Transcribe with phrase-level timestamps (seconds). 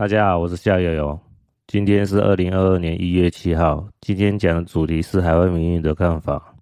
[0.00, 1.20] 大家好，我是夏悠悠。
[1.66, 3.86] 今天是二零二二年一月七号。
[4.00, 6.54] 今天讲的主题是海外民运的看法。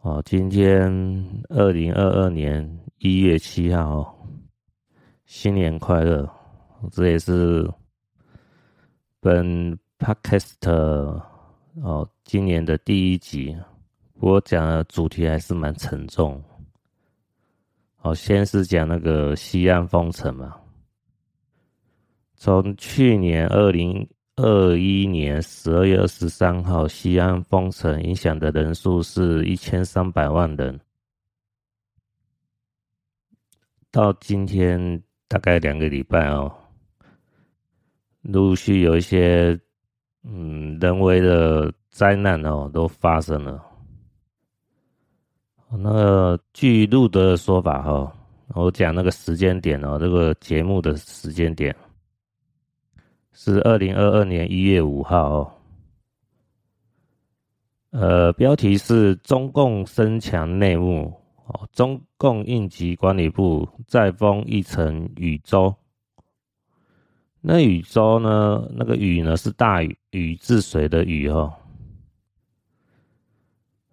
[0.00, 0.90] 哦，今天
[1.50, 4.26] 二零二二年一月七号，
[5.26, 6.26] 新年快乐！
[6.92, 7.70] 这也是
[9.20, 13.54] 本 Podcast 哦今年的第一集。
[14.14, 16.42] 我讲的主题还是蛮沉重。
[17.96, 20.56] 好，先是讲那个西安封城嘛。
[22.40, 30.78] 从去年二零二一年十二月二十三号西安封城，影响的人数是一千三百万人，
[33.90, 36.54] 到今天大概两个礼拜哦，
[38.22, 39.58] 陆续有一些
[40.22, 43.60] 嗯人为的灾难哦都发生了。
[45.70, 48.16] 那个据路德的说法哈，
[48.54, 51.74] 我讲那个时间点哦，这个节目的时间点。
[53.40, 55.52] 是二零二二年一月五号哦，
[57.90, 61.14] 呃，标题是中共深强内幕
[61.46, 65.72] 哦，中共应急管理部再封一层禹州。
[67.40, 68.68] 那禹州呢？
[68.74, 71.54] 那个禹呢是大禹禹治水的禹哦，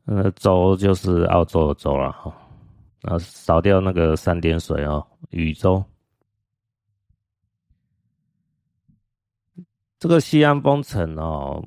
[0.06, 2.36] 呃，州就是澳洲的州了哈，
[3.04, 5.84] 啊，少掉那个三点水哦，禹州。
[10.06, 11.60] 这个西安封城哦，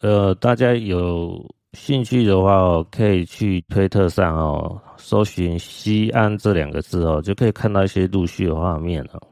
[0.00, 9.22] 呃，大家有兴趣的话，可以去推特上哦，搜寻“西安”这两个字哦，就可以看到一些陆续的画面了。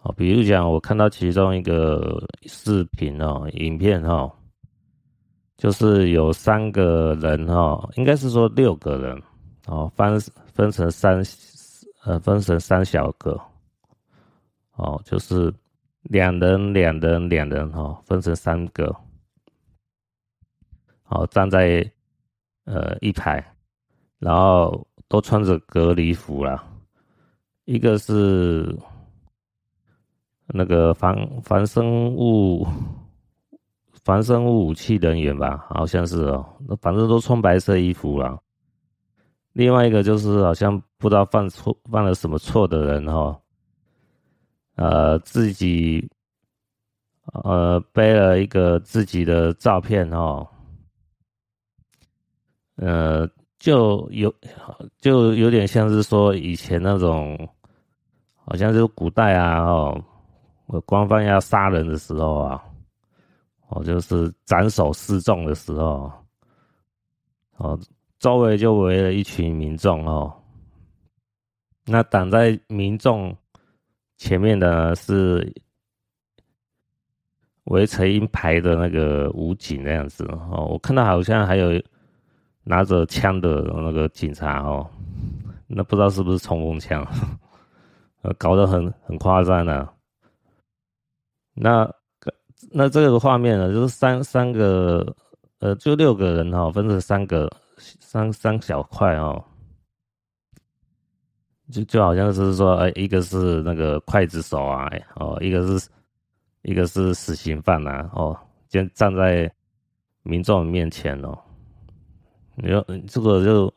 [0.00, 4.32] 哦，比如讲，我看到其中一个视频哦，影片哦，
[5.58, 9.22] 就是有三个人哦，应该是说六个人
[9.66, 10.18] 哦，分
[10.54, 11.22] 分成三
[12.02, 13.38] 呃，分成三小个
[14.76, 15.52] 哦，就是。
[16.02, 18.94] 两人，两人，两人，哈，分成三个，
[21.02, 21.88] 好，站在
[22.64, 23.44] 呃一排，
[24.18, 26.64] 然后都穿着隔离服啦。
[27.64, 28.76] 一个是
[30.48, 32.66] 那个防防生物
[34.04, 38.36] 防生物武器人员吧，好像是哦，那反正都穿白色衣服啦。
[39.52, 43.38] 另外一个就是好像不知道犯错犯了什么错的人哈。
[44.74, 46.10] 呃，自己
[47.44, 50.48] 呃背了一个自己的照片哦，
[52.76, 53.28] 呃，
[53.58, 54.34] 就有
[54.98, 57.38] 就有点像是说以前那种，
[58.34, 60.02] 好像是古代啊哦，
[60.86, 62.64] 官方要杀人的时候啊，
[63.68, 66.10] 哦，就是斩首示众的时候，
[67.58, 67.78] 哦，
[68.18, 70.34] 周围就围了一群民众哦，
[71.84, 73.36] 那挡在民众。
[74.22, 75.52] 前面的是
[77.64, 81.82] 围成一排的那个武警那样子哦，我看到好像还有
[82.62, 84.88] 拿着枪的那个警察哦，
[85.66, 87.04] 那不知道是不是冲锋枪，
[88.22, 89.88] 呃，搞得很很夸张呢。
[91.52, 91.92] 那
[92.70, 95.12] 那这个画面呢，就是三三个
[95.58, 99.44] 呃，就六个人哈，分成三个三三小块哦。
[101.70, 105.88] 就就好像是说，哎，一个是那个刽子手啊，哦，一个是，
[106.62, 108.36] 一个是死刑犯呐，哦，
[108.68, 109.50] 就站在
[110.22, 111.38] 民众面前哦。
[112.56, 113.72] 你说这个就，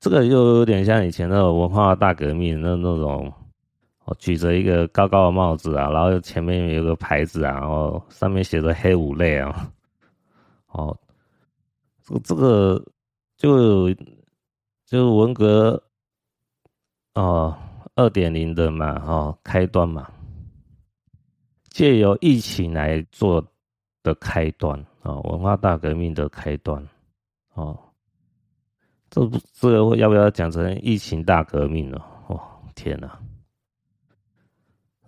[0.00, 3.32] 这个又有点像以前那种文化大革命那那种，
[4.06, 9.70] 哦，举着一个高高的帽子啊，然后前面有个牌子啊，然后上面写着“黑五类”啊，
[10.72, 10.96] 哦，
[12.24, 12.82] 这个
[13.36, 13.94] 这个就
[14.86, 15.80] 就文革。
[17.14, 17.56] 哦，
[17.94, 20.10] 二点零的嘛，哦，开端嘛，
[21.68, 23.40] 借由疫情来做
[24.02, 26.84] 的开端哦，文化大革命的开端
[27.52, 27.78] 哦，
[29.10, 32.02] 这不这个要不要讲成疫情大革命呢？
[32.26, 32.40] 哦，
[32.74, 33.16] 天哪！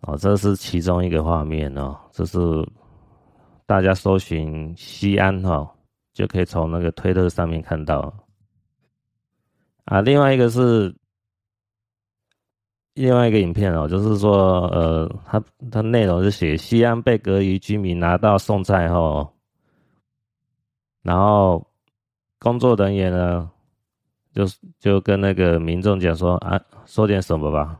[0.02, 2.38] 哦，这是其中一个画面哦，这是
[3.66, 5.68] 大家搜寻西安哈，
[6.12, 8.14] 就可以从那个推特上面看到
[9.86, 10.94] 啊，另外一个是。
[12.96, 15.38] 另外一个影片哦，就是说，呃，他
[15.70, 19.30] 他内容是写西安被隔离居民拿到送菜后，
[21.02, 21.62] 然后
[22.38, 23.50] 工作人员呢，
[24.32, 24.46] 就
[24.80, 27.78] 就跟那个民众讲说啊，说点什么吧，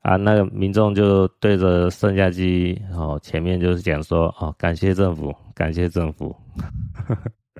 [0.00, 6.36] 啊，那个民众就对着摄像机哦，前面就是讲说哦，感谢政府，感谢政府，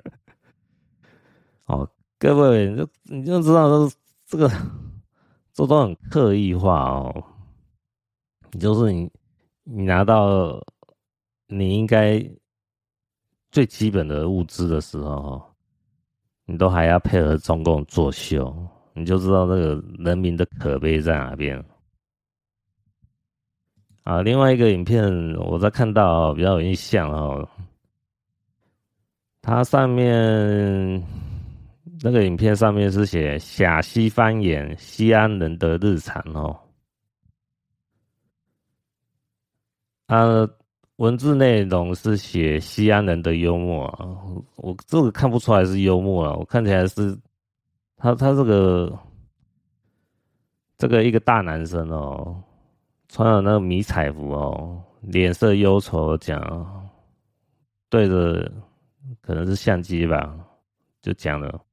[1.65, 3.91] 哦，各位，你就你就知道说
[4.27, 4.51] 这个。
[5.55, 7.25] 这都很刻意化哦。
[8.61, 9.11] 就是你，
[9.63, 10.63] 你拿到
[11.47, 12.23] 你应该
[13.51, 15.43] 最基本的物资的时候，
[16.45, 18.55] 你都还要配合中共作秀，
[18.93, 21.65] 你就知道那个人民的可悲在哪边。
[24.03, 27.49] 啊，另外一个影片我在看到比较有印象哦，
[29.41, 31.03] 它上面
[32.05, 36.55] 那个影片上面是写陕西方言西安人的日常哦，
[40.07, 40.47] 它
[40.97, 44.07] 文字内容是写西安人的幽默啊，
[44.57, 47.19] 我这个看不出来是幽默啊，我看起来是
[47.97, 48.99] 他他这个
[50.77, 52.39] 这个一个大男生哦。
[53.09, 56.91] 穿了那个迷彩服哦，脸色忧愁讲，
[57.89, 58.53] 对着
[59.23, 60.37] 可能是相机吧，
[61.01, 61.65] 就讲了，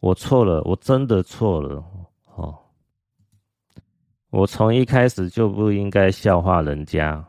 [0.00, 1.84] 我错了，我真的错了
[2.34, 2.58] 哦，
[4.30, 7.26] 我从一开始就不应该笑话人家，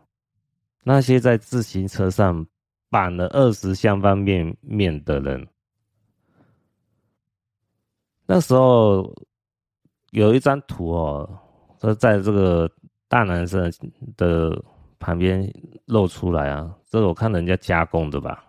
[0.83, 2.45] 那些在自行车上
[2.89, 5.47] 绑了二十箱方便面的人，
[8.25, 9.13] 那时候
[10.11, 11.39] 有一张图哦，
[11.81, 12.69] 说在这个。
[13.11, 13.73] 大男生
[14.15, 14.55] 的
[14.99, 15.51] 旁边
[15.85, 18.45] 露出来啊，这我看人家加工的吧。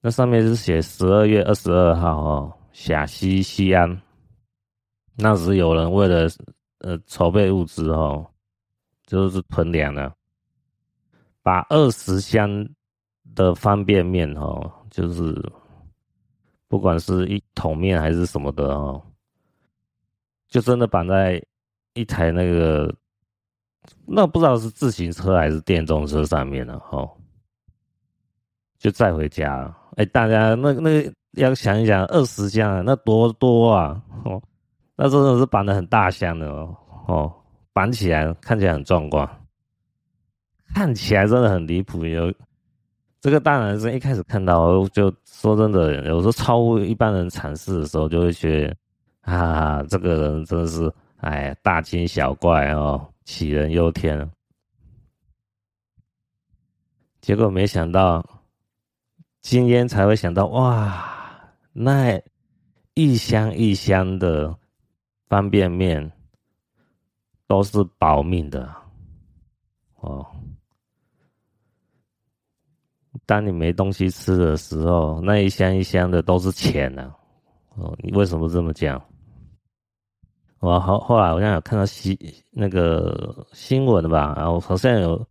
[0.00, 4.00] 那上面是写十二月二十二号哦，陕西西安，
[5.16, 6.28] 那时有人为了
[6.78, 8.26] 呃筹备物资哦，
[9.06, 10.12] 就是囤粮了，
[11.42, 12.68] 把二十箱
[13.34, 15.34] 的方便面哦，就是
[16.68, 19.02] 不管是一桶面还是什么的哦，
[20.48, 21.42] 就真的绑在
[21.94, 22.94] 一台那个。
[24.06, 27.10] 那不知道是自行车还是电动车上面了哦，
[28.78, 29.74] 就载回家。
[29.96, 34.42] 哎、大家那那个要想一想，二十箱啊，那多多啊哦，
[34.96, 36.76] 那真的是绑的很大箱的哦
[37.06, 37.32] 哦，
[37.72, 39.28] 绑起来看起来很壮观，
[40.74, 42.04] 看起来真的很离谱。
[42.04, 42.32] 有
[43.20, 48.76] 这个大男生一开始看到，就说真的，有时候超乎一般人常识的时候，就会觉得
[49.20, 53.08] 啊，这个人真的是哎大惊小怪哦。
[53.24, 54.28] 杞人忧天，
[57.20, 58.20] 结果没想到，
[59.40, 61.21] 今天才会想到，哇，
[61.72, 62.20] 那
[62.94, 64.56] 一箱一箱的
[65.28, 66.12] 方便面
[67.46, 68.72] 都是保命的
[69.96, 70.26] 哦。
[73.26, 77.14] 当你没东西吃的时候，那一箱一箱的都是钱呢。
[77.76, 79.02] 哦，你为什么这么讲？
[80.60, 82.16] 我后后来好像有看到新
[82.50, 85.26] 那个新闻吧，然后好像有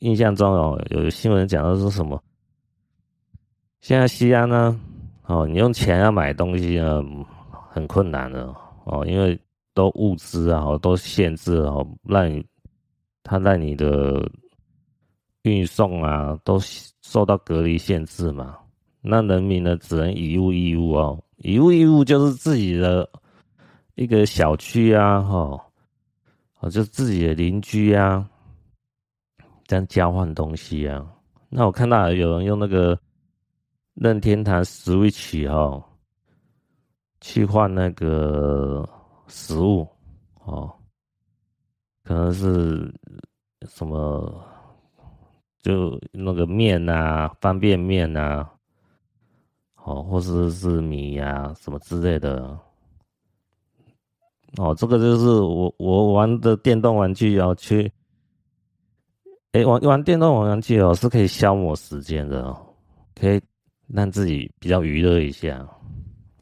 [0.00, 2.22] 印象中哦，有新闻讲的是什么，
[3.80, 4.78] 现在西安呢，
[5.26, 7.02] 哦，你用钱要买东西呢，
[7.70, 8.46] 很困难的
[8.84, 9.38] 哦，因为
[9.74, 12.44] 都物资啊，都限制哦，让你
[13.22, 14.28] 他让你的
[15.42, 16.58] 运送啊，都
[17.02, 18.56] 受到隔离限制嘛，
[19.00, 23.08] 那人民呢，只能以物易物哦，以物易物就是自己的。
[23.98, 25.58] 一个小区啊，哈，
[26.60, 28.28] 哦，就自己的邻居啊，
[29.64, 31.02] 这样交换东西啊。
[31.48, 32.98] 那我看到有人用那个
[33.96, 35.82] 任天堂 Switch 哈，
[37.20, 38.86] 去换那个
[39.26, 39.88] 食物
[40.44, 40.72] 哦，
[42.04, 42.94] 可能是
[43.66, 44.44] 什么，
[45.62, 48.48] 就那个面啊，方便面啊，
[49.82, 52.58] 哦，或者是米呀，什么之类的。
[54.58, 57.90] 哦，这个就是我我玩的电动玩具哦，去，
[59.52, 62.74] 哎，玩玩电动玩具哦，是可以消磨时间的哦，
[63.14, 63.40] 可以
[63.88, 65.58] 让自己比较娱乐一下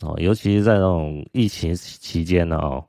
[0.01, 2.85] 哦，尤其是在那种疫情期间哦，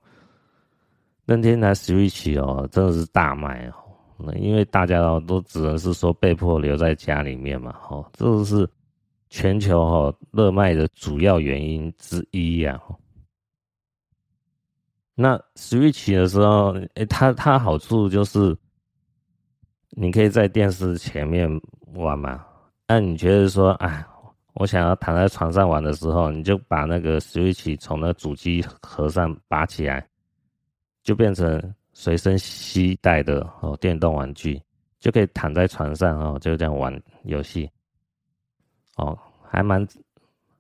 [1.25, 3.74] 任天堂 Switch 哦，真的是大卖哦，
[4.17, 8.69] 那因为大家哦都只能是说被迫留在家里面嘛，哦，这是
[9.29, 12.81] 全球哦热卖的主要原因之一呀。
[15.17, 18.53] 那 Switch 的时候，诶、欸，它它好处就是，
[19.91, 21.50] 你可以在电视前面
[21.93, 22.45] 玩嘛。
[22.85, 24.05] 那你觉得说，哎，
[24.55, 30.05] 我想要躺在床上玩的时候，你就把那个 Switch 从那主机盒上拔起来，
[31.03, 31.62] 就变成
[31.93, 34.62] 随身携带的哦电动玩具，
[34.97, 37.69] 就可以躺在床上哦，就这样玩游戏，
[38.95, 39.85] 哦，还蛮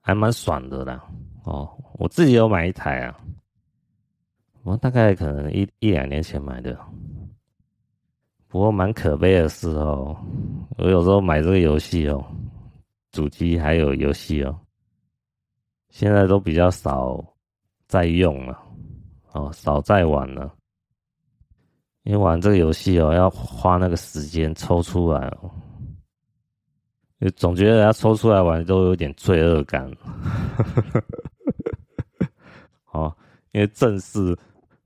[0.01, 1.01] 还蛮爽的啦。
[1.45, 3.17] 哦，我自己有买一台啊。
[4.63, 6.77] 我大概可能一一两年前买的，
[8.47, 10.17] 不过蛮可悲的是哦，
[10.77, 12.25] 我有时候买这个游戏哦，
[13.15, 14.59] 主机还有游戏哦，
[15.89, 17.23] 现在都比较少
[17.87, 18.61] 在用了，
[19.31, 20.53] 哦，少再玩了。
[22.03, 25.49] 因为玩这个游戏哦，要花那个时间抽出来哦，
[27.21, 29.89] 就总觉得要抽出来玩都有点罪恶感。
[32.91, 33.15] 哦，
[33.53, 34.37] 因为正事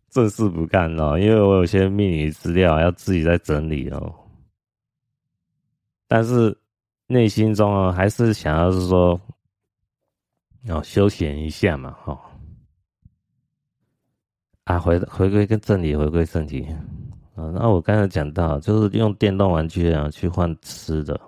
[0.09, 4.15] 正事不干哦，因为我有些秘密资料要自己在整理哦。
[6.07, 6.57] 但是
[7.11, 9.19] 内心中啊，还是想要是说，
[10.67, 12.15] 哦，休闲一下嘛，哦，
[14.65, 16.61] 啊，回回归跟正题，回归正题。
[17.33, 21.19] 啊，那我刚才讲到，就是用电动玩具啊去换吃的，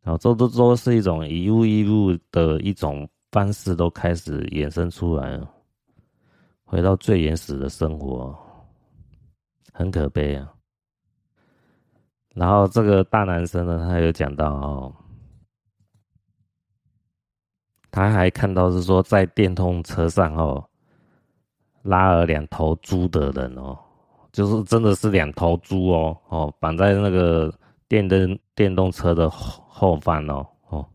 [0.00, 5.52] 然后这都都是一种一物一物的一种方式，都开始衍生出来了，
[6.62, 8.38] 回到最原始的生活，
[9.72, 10.51] 很可悲啊。
[12.34, 14.94] 然后这个大男生呢，他有讲到哦，
[17.90, 20.64] 他还看到是说在电动车上哦，
[21.82, 23.78] 拉了两头猪的人哦。
[24.32, 27.52] 就是真的是两头猪哦哦，绑在那个
[27.86, 30.88] 电灯电动车的后后方哦哦，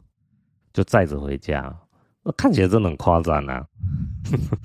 [0.73, 1.71] 就载着回家，
[2.35, 3.63] 看起来真的很夸张啊！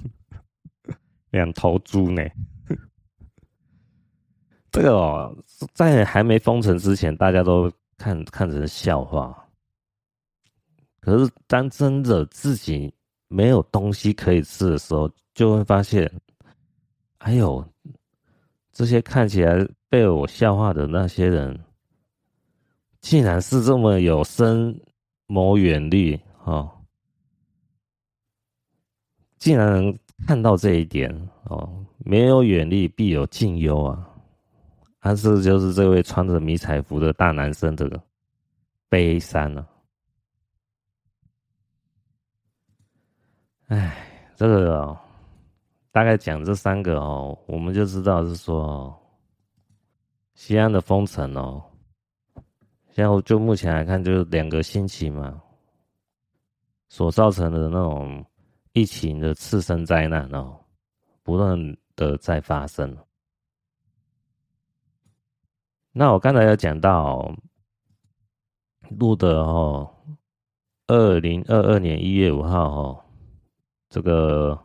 [1.32, 2.22] 两头猪呢？
[4.72, 5.36] 这个哦，
[5.74, 9.46] 在还没封城之前，大家都看看成笑话。
[11.00, 12.92] 可是当真的自己
[13.28, 16.10] 没有东西可以吃的时候，就会发现，
[17.18, 17.64] 哎呦！
[18.72, 21.62] 这些看起来被我笑话的那些人，
[23.02, 24.80] 竟然是这么有深
[25.26, 26.70] 谋远虑哦！
[29.36, 31.14] 竟然能看到这一点
[31.44, 34.08] 哦，没有远虑必有近忧啊！
[35.04, 38.00] 但是就是这位穿着迷彩服的大男生的
[38.88, 39.68] 悲伤了。
[43.66, 44.96] 哎，这个哦。
[45.90, 48.98] 大概讲这三个哦，我们就知道是说，
[50.34, 51.62] 西安的封城哦，
[52.92, 55.38] 像就目前来看，就是两个星期嘛，
[56.88, 58.24] 所造成的那种
[58.72, 60.58] 疫情的次生灾难哦，
[61.22, 61.58] 不断
[61.94, 62.96] 的在发生。
[65.92, 67.32] 那我刚才有讲到，
[68.98, 69.94] 录的哦，
[70.86, 73.04] 二零二二年一月五号哦，
[73.88, 74.58] 这个。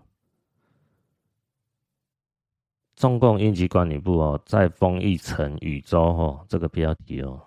[2.95, 7.39] 中共应急管理部哦，再封一层禹州哦，这个标题哦。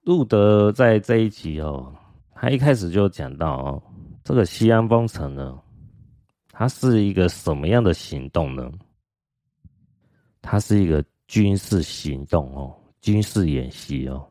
[0.00, 1.94] 路德在这一集哦，
[2.32, 3.82] 他一开始就讲到哦，
[4.24, 5.60] 这个西安封城呢，
[6.50, 8.72] 它是一个什么样的行动呢？
[10.40, 14.26] 它是一个军事行动哦，军事演习哦。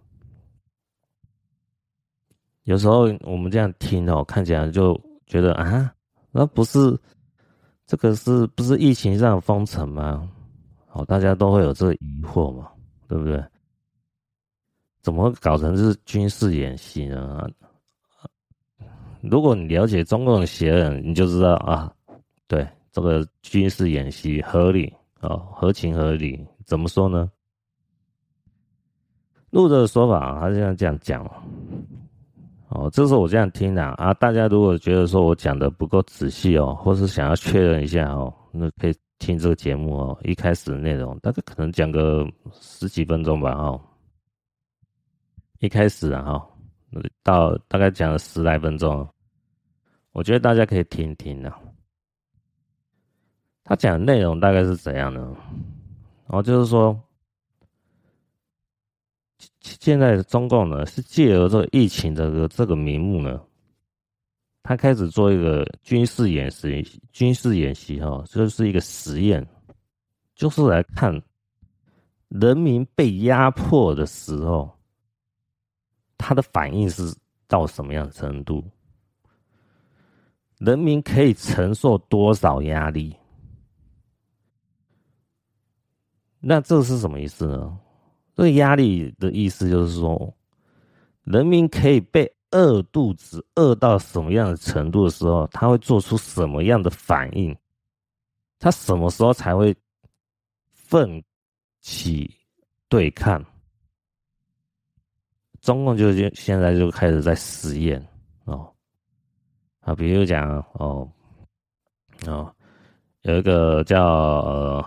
[2.64, 5.94] 有时候我们这样听哦，看起来就觉得啊，
[6.32, 6.98] 那不是。
[7.88, 10.28] 这个是不是疫情上封城吗？
[10.92, 12.72] 哦，大家都会有这个疑惑嘛，
[13.08, 13.40] 对不对？
[15.04, 17.48] 怎么搞成是军事演习呢？
[19.22, 21.94] 如果你了解中共的邪恶，你就知道啊，
[22.48, 26.44] 对，这个军事演习合理哦，合情合理。
[26.66, 27.32] 怎么说呢？
[29.52, 31.24] 路的说法，他是这样讲。
[32.68, 40.20] 哦，这是我这样听的啊，大家如果觉得说我讲的不够仔细哦，或是想要确认一下哦，那可以听这个节目哦。
[40.24, 43.80] 一开始的内容大概可能讲个十几分钟吧，哦。
[45.60, 46.50] 一开始啊，哈，
[47.24, 49.08] 到大概讲了十来分钟，
[50.12, 51.54] 我觉得大家可以听一听的。
[53.64, 55.34] 他讲的内容大概是怎样呢？
[56.28, 57.00] 然后就是说。
[59.62, 63.42] 现在的中共呢，是借由这个疫情的这个名目呢，
[64.62, 69.46] 他开始做一个军事演习，军事演习哈，这就是一个实验，
[70.36, 71.20] 就是来看
[72.30, 74.72] 人民被压迫的时候，
[76.16, 77.16] 他的反应是
[77.48, 78.64] 到什么样的程度，
[80.60, 83.16] 人民可以承受多少压力？
[86.48, 87.76] 那这是什么意思呢？
[88.36, 90.32] 这个压力的意思就是说，
[91.24, 97.58] 人民可以被饿肚子，饿到什么样的程度的时候，他会做出什么样的反应？
[98.60, 99.76] 他什么时候才会
[100.72, 101.24] 奋
[101.82, 102.30] 起
[102.90, 103.44] 对抗？
[105.62, 108.08] 中共就现在就开始在实验
[108.44, 108.72] 哦，
[109.80, 111.10] 啊，比如讲哦
[112.28, 112.54] 哦，
[113.24, 114.86] 有一个叫呃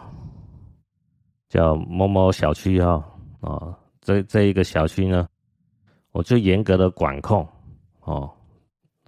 [1.48, 3.04] 叫某某小区哈。
[3.40, 5.28] 哦，这这一个小区呢，
[6.12, 7.46] 我就严格的管控
[8.00, 8.30] 哦。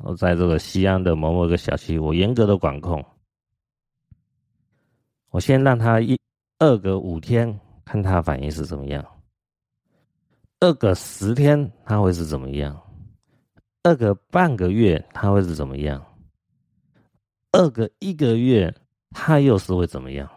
[0.03, 3.05] 我在这个西安的某某一个小区，我严格的管控
[5.31, 6.19] 我先让他一
[6.59, 9.05] 二个五天，看他反应是怎么样；
[10.61, 12.75] 二个十天，他会是怎么样；
[13.83, 16.01] 二个半个月，他会是怎么样；
[17.53, 18.75] 二个一个月，
[19.11, 20.31] 他又是会怎么样？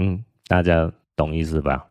[0.00, 1.90] 嗯，大家懂意思吧？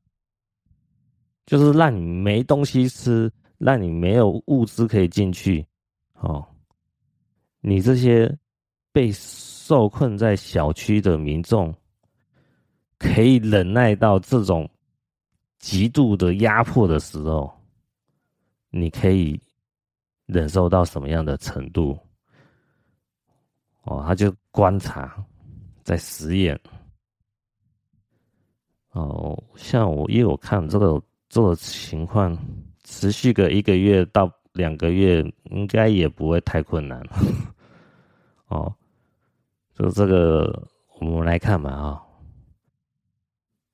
[1.45, 5.65] 就是让你没东西吃，让你没有物资可以进去，
[6.13, 6.45] 哦，
[7.59, 8.33] 你这些
[8.93, 11.75] 被受困在小区的民众，
[12.97, 14.69] 可以忍耐到这种
[15.59, 17.53] 极度的压迫的时候，
[18.69, 19.37] 你可以
[20.27, 21.99] 忍受到什么样的程度？
[23.83, 25.21] 哦，他就观察，
[25.83, 26.57] 在实验。
[28.97, 30.99] 哦，像我，因为我看这个
[31.29, 32.35] 这个情况
[32.83, 36.99] 持续个一个月到两个月，应该也不会太困难。
[38.49, 38.73] 哦，
[39.75, 40.67] 就这个
[40.99, 42.01] 我们来看嘛啊、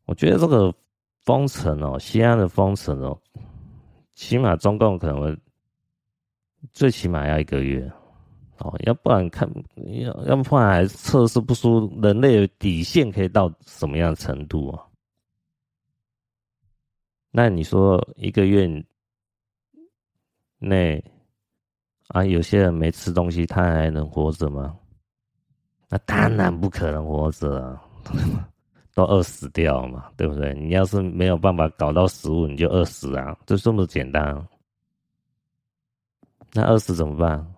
[0.08, 0.74] 我觉得这个
[1.24, 3.18] 封城哦，西安的封城哦，
[4.13, 5.38] 起码中共可能会
[6.74, 7.89] 最起码要一个月
[8.58, 9.50] 哦，要不然看
[10.01, 14.84] 要要不然还测试不出人类的底线可以到什么样的程度啊？
[17.36, 18.70] 那你说一个月
[20.60, 21.04] 内
[22.10, 24.78] 啊，有些人没吃东西，他还能活着吗？
[25.90, 27.82] 那当然不可能活着啊，
[28.94, 30.54] 都饿死掉嘛，对不对？
[30.54, 34.48] 你要是没有办法搞到食物，你就饿死啊，就这么简单。
[36.54, 37.54] 那饿死怎么办？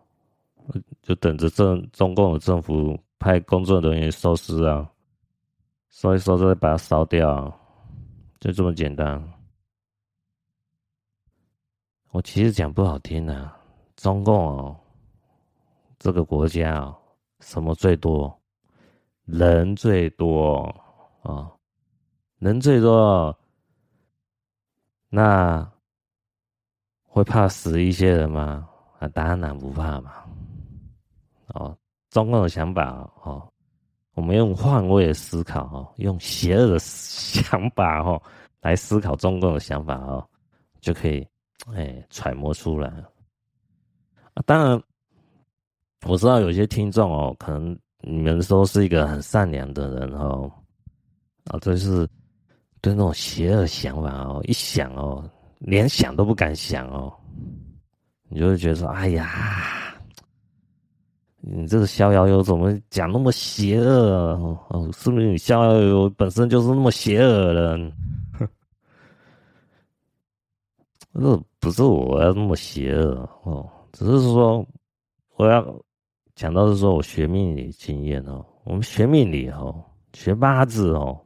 [1.01, 4.89] 就等着政中共的政府派工作人员收尸啊，
[5.89, 7.53] 收一收再把它烧掉，
[8.39, 9.21] 就这么简单。
[12.15, 13.53] 我其实讲不好听啊，
[13.97, 14.79] 中共哦，
[15.99, 16.95] 这个国家哦，
[17.41, 18.33] 什么最多？
[19.25, 20.73] 人最多
[21.23, 21.51] 啊，
[22.39, 23.37] 人最多，
[25.09, 25.69] 那
[27.03, 28.65] 会怕死一些人吗？
[28.99, 30.13] 啊，当然不怕嘛。
[31.47, 31.77] 哦，
[32.11, 33.45] 中共的想法哦，
[34.13, 38.23] 我们用换位思考哦，用邪恶的 想法哦
[38.61, 40.25] 来思考中共的想法哦，
[40.79, 41.27] 就可以。
[41.73, 42.91] 哎，揣摩出来！
[44.45, 44.81] 当然，
[46.05, 50.51] 我知道有些听众哦，可能你们都是一个很善良的人哦，
[51.45, 52.07] 啊，这是
[52.81, 55.27] 对那种邪恶想法哦，一想哦，
[55.59, 57.11] 连想都不敢想哦，
[58.29, 59.95] 你就会觉得说：“哎呀，
[61.39, 64.37] 你这个逍遥游怎么讲那么邪恶？
[64.69, 67.91] 哦，是不是你逍遥游本身就是那么邪恶的人？”
[71.17, 74.65] 这不是我要那么邪恶哦，只是说
[75.37, 75.83] 我要
[76.35, 79.81] 讲到是说我学命理经验哦，我们学命理哦，
[80.13, 81.17] 学八字哦，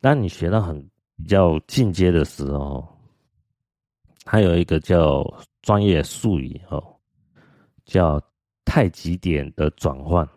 [0.00, 0.76] 当你学到很
[1.16, 2.86] 比较进阶的时候，
[4.24, 5.24] 还有一个叫
[5.62, 6.82] 专业术语哦，
[7.84, 8.20] 叫
[8.64, 10.28] 太极点的转换。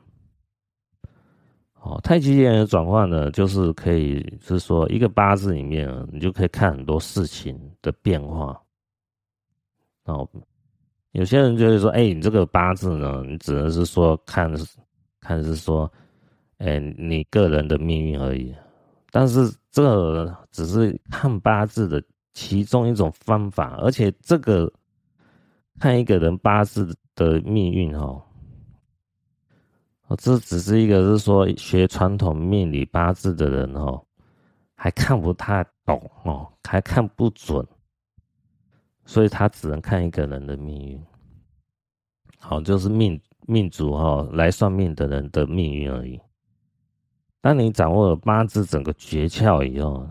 [1.82, 8.60] 哦，太极点的转换呢，就是可以是说一个八字里面，你就可以看很多事情的变化。
[10.04, 10.28] 哦，
[11.14, 14.52] 有些人就会说，哎、你这个八字呢，你只能是说看，
[15.22, 15.90] 看是说，
[16.58, 18.54] 哎、你个人的命运而已。
[19.12, 24.72] 但是这只是看八字的其中一种方法，而且这个
[25.80, 28.22] 看一个人八字的命运，哦。
[30.10, 34.04] 我这只是一个，是说学传统命理八字的人哦，
[34.74, 37.64] 还看不太懂哦，还看不准，
[39.06, 41.00] 所以他只能看一个人的命运。
[42.40, 46.20] 好，就是命命主哈来算命的人的命运而已。
[47.40, 50.08] 当你掌握了八字整个诀窍以后，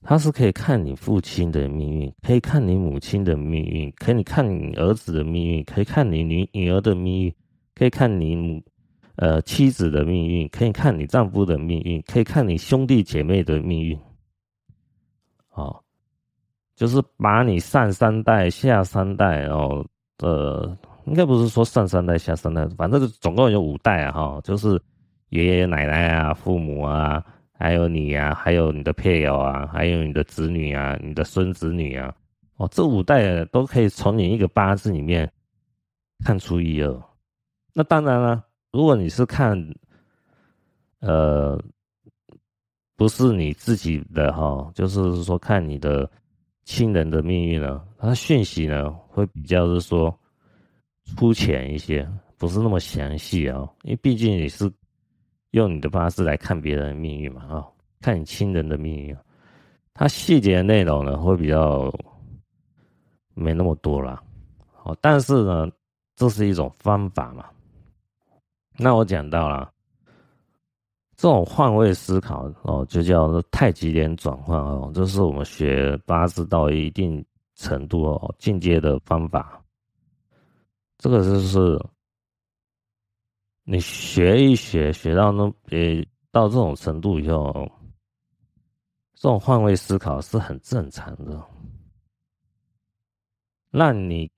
[0.00, 7.34] 他是可以看你父亲的命运，可以看你母亲的命运，可以看你儿子的命运，可以看你女女儿的命运，
[7.74, 8.62] 可以看你母。
[9.16, 13.98] 呃，妻子的命运可以看你丈夫的命运，可以看你兄弟姐妹的命运，
[15.52, 15.82] 哦，
[16.74, 19.82] 就是把你上三代、下三代哦，
[20.18, 20.76] 呃，
[21.06, 24.78] 应该不是说上三代、下三代，反正总共有五代啊，哈、就是
[25.30, 32.14] 爷爷奶奶啊、父母啊，还有你呀、啊，还有你的配偶啊，还有你的子女啊、你的孙子女啊，
[32.56, 35.32] 哦，这五代都可以从你一个八字里面
[36.22, 37.02] 看出一二。
[37.72, 38.42] 那当然了。
[38.76, 39.58] 如果你是看，
[41.00, 41.58] 呃，
[42.94, 46.10] 不是你自己的哈，就是说看你的
[46.64, 50.14] 亲人的命运呢，它讯息呢会比较是说
[51.04, 53.66] 粗浅一些，不是那么详细啊。
[53.82, 54.70] 因为毕竟你是
[55.52, 57.66] 用你的八字来看别人的命运嘛，啊、
[58.02, 59.16] 看你亲人的命运，
[59.94, 61.90] 它细节内容呢会比较
[63.32, 64.22] 没那么多啦，
[64.84, 65.66] 哦，但是呢，
[66.14, 67.46] 这是一种方法嘛。
[68.78, 69.72] 那我讲到了
[71.16, 79.62] 这种换位思考哦，就叫做太极点转换哦，这是我们学八字到一定程度哦进阶的方法。
[80.98, 81.82] 这个就是
[83.64, 87.70] 你学一学，学到那呃到这种程度以后，
[89.14, 91.42] 这种换位思考是很正常的。
[93.70, 94.30] 让你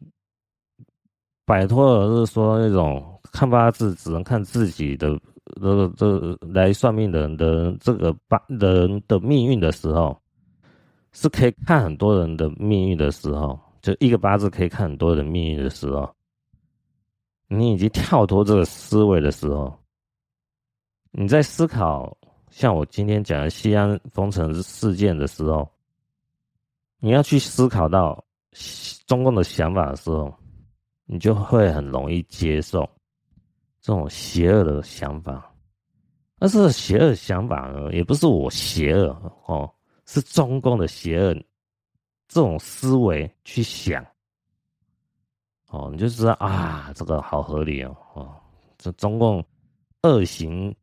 [1.44, 5.08] 摆脱了，是说那种看八字只能看自己的
[5.60, 10.20] 这个这来算命的人的这个八人的命运的时候，
[11.12, 16.08] 是可以看很多人的命运的时候，就一个八字可以看很多人命运的时候，
[17.48, 19.78] 你已经跳脱这个思维的时候，
[21.10, 22.16] 你在思考
[22.50, 25.68] 像我今天讲的西安封城事件的时候，
[27.00, 28.24] 你要去思考到。
[29.06, 30.34] 中共的想法的时候，
[31.04, 32.88] 你就会很容易接受
[33.88, 35.50] 这种邪恶的想法。
[36.38, 39.72] 但是邪恶想法呢，也不是我邪恶哦，
[40.04, 41.32] 是中共的邪恶
[42.28, 44.04] 这种思维去想
[45.68, 48.36] 哦，你就知道啊，这个好合理哦哦，
[48.76, 49.42] 这中共
[50.02, 50.74] 恶行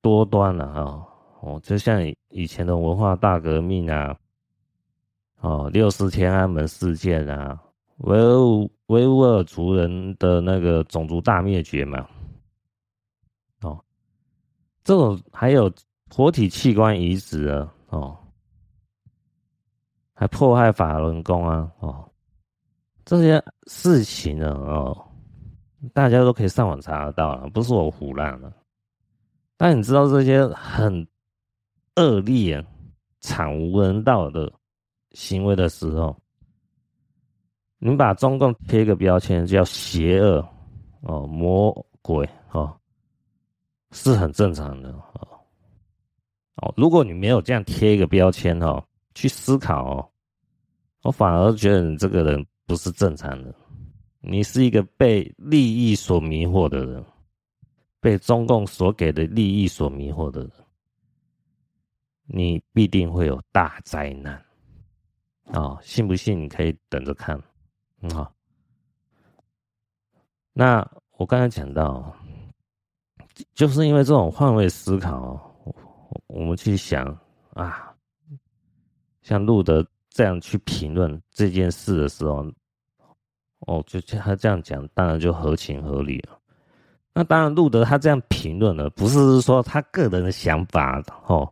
[0.00, 1.06] 多端了啊
[1.42, 4.16] 哦，就像以前的文化大革命啊。
[5.42, 7.62] 哦，六四天安门事件啊，
[7.98, 12.08] 维吾维吾尔族人的那个种族大灭绝嘛，
[14.84, 15.72] 这种还有
[16.08, 18.18] 活体器官移植啊，哦，
[20.14, 22.10] 还迫害法轮功啊，哦，
[23.04, 24.96] 这些事情呢，哦，
[25.92, 28.52] 大家都可以上网查得到了，不是我唬烂了。
[29.56, 31.06] 但你知道这些很
[31.96, 32.64] 恶劣、
[33.20, 34.52] 惨无人道的。
[35.12, 36.16] 行为的时候，
[37.80, 40.48] 你把中共贴个标签叫邪恶
[41.00, 42.79] 哦，魔鬼哦，
[43.92, 45.04] 是很正常的哦。
[46.56, 48.82] 哦，如果你没有这样贴一个标签哦，
[49.14, 50.10] 去思考哦，
[51.02, 53.54] 我反而觉得你这个人不是正常的，
[54.20, 57.04] 你是一个被利益所迷惑的人，
[58.00, 60.50] 被中共所给的利益所迷惑的人，
[62.26, 64.44] 你必定会有大灾难。
[65.52, 66.38] 哦，信不信？
[66.38, 67.42] 你可以等着看，
[68.02, 68.32] 嗯好。
[70.52, 72.14] 那我刚才讲到，
[73.54, 75.40] 就是因为这种换位思考，
[76.26, 77.06] 我们去想
[77.54, 77.92] 啊，
[79.22, 82.44] 像路德这样去评论这件事的时候，
[83.66, 86.38] 哦，就他这样讲，当然就合情合理了。
[87.12, 91.50] 那当然，路德他这样评论呢，不是说他个人的想法哦。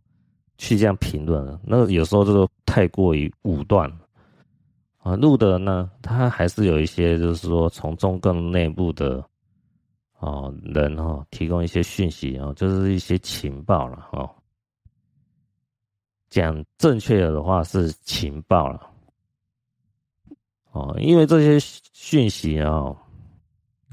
[0.60, 3.88] 去这样评论，那有时候就是太过于武断
[4.96, 5.14] 啊。
[5.14, 9.24] 路德呢，他还是有一些，就是说从中共内部的
[10.18, 14.28] 哦人哈，提供一些讯息啊，就是一些情报了哦。
[16.28, 18.90] 讲正确的话是情报了
[20.72, 21.58] 哦，因为这些
[21.92, 22.94] 讯息啊，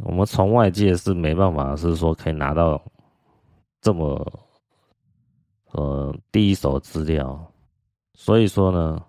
[0.04, 2.82] 我们从外界是没办法，是说可以拿到
[3.82, 4.26] 这么。
[5.72, 7.52] 呃，第一手资料，
[8.14, 9.06] 所以说呢，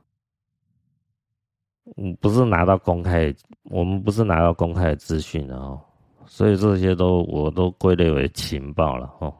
[1.96, 3.32] 嗯，不是拿到公开，
[3.70, 5.80] 我们不是拿到公开的资讯哦，
[6.26, 9.34] 所以这些都我都归类为情报了哦。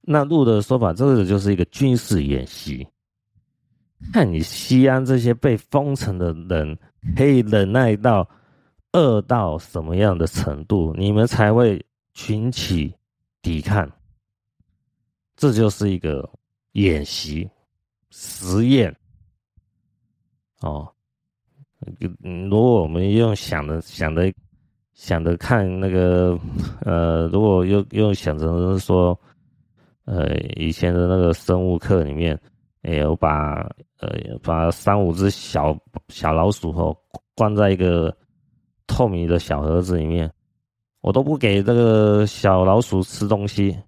[0.00, 2.86] 那路的说法，这个就是一个军事演习，
[4.12, 6.78] 看你西安这些被封城的人
[7.16, 8.28] 可以忍耐到
[8.92, 12.94] 饿到什么样的程度，你们才会群起
[13.42, 13.90] 抵抗。
[15.36, 16.28] 这就是一个
[16.72, 17.48] 演习
[18.10, 18.96] 实验
[20.60, 20.90] 哦。
[22.48, 24.32] 如果我们用想的想的
[24.98, 26.36] 想着看那个
[26.80, 29.16] 呃，如果又又想着说，
[30.06, 32.36] 呃，以前的那个生物课里面，
[32.82, 33.60] 也，有把
[34.00, 34.10] 呃
[34.42, 36.94] 把三五只小小老鼠哦
[37.36, 38.12] 关在一个
[38.88, 40.28] 透明的小盒子里面，
[41.00, 43.78] 我都不给这个小老鼠吃东西。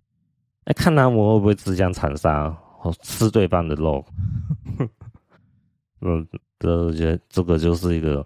[0.66, 2.56] 哎，看它们会不会自相残杀，
[3.02, 4.04] 吃对方的肉？
[6.02, 6.24] 嗯，
[6.60, 8.24] 这觉得这个就是一个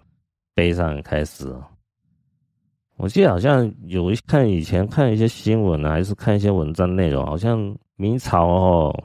[0.53, 1.51] 悲伤的开始。
[2.97, 9.03] 我记得好像有一看以前看一些新闻啊，还是看一些文章内容，好像明朝哦，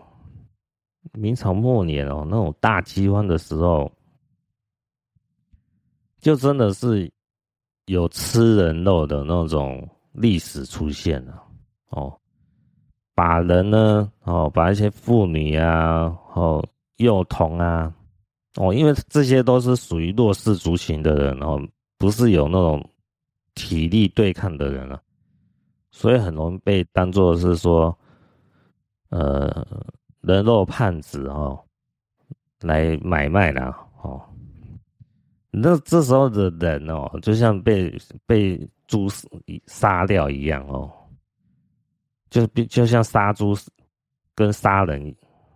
[1.12, 3.90] 明朝末年哦，那种大饥荒的时候，
[6.20, 7.10] 就真的是
[7.86, 11.42] 有吃人肉的那种历史出现了
[11.88, 12.16] 哦。
[13.12, 16.64] 把人呢，哦，把一些妇女啊，哦，
[16.98, 17.92] 幼童啊，
[18.56, 21.60] 哦，因为这些都是属于弱势族群的人，哦，
[21.98, 22.82] 不是有那种
[23.68, 25.00] 体力对抗的人啊，
[25.90, 27.96] 所以很容易被当做是说，
[29.10, 29.66] 呃，
[30.22, 31.62] 人肉贩子哦，
[32.60, 33.62] 来买卖的
[34.02, 34.20] 哦。
[35.50, 37.96] 那这时候的人哦，就像被
[38.26, 39.08] 被猪
[39.66, 40.90] 杀掉一样哦。
[42.30, 43.54] 就比就像杀猪
[44.34, 45.14] 跟杀人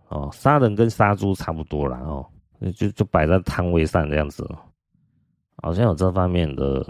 [0.09, 2.25] 哦，杀人跟杀猪差不多啦哦，
[2.75, 4.47] 就就摆在摊位上这样子，
[5.63, 6.85] 好像有这方面的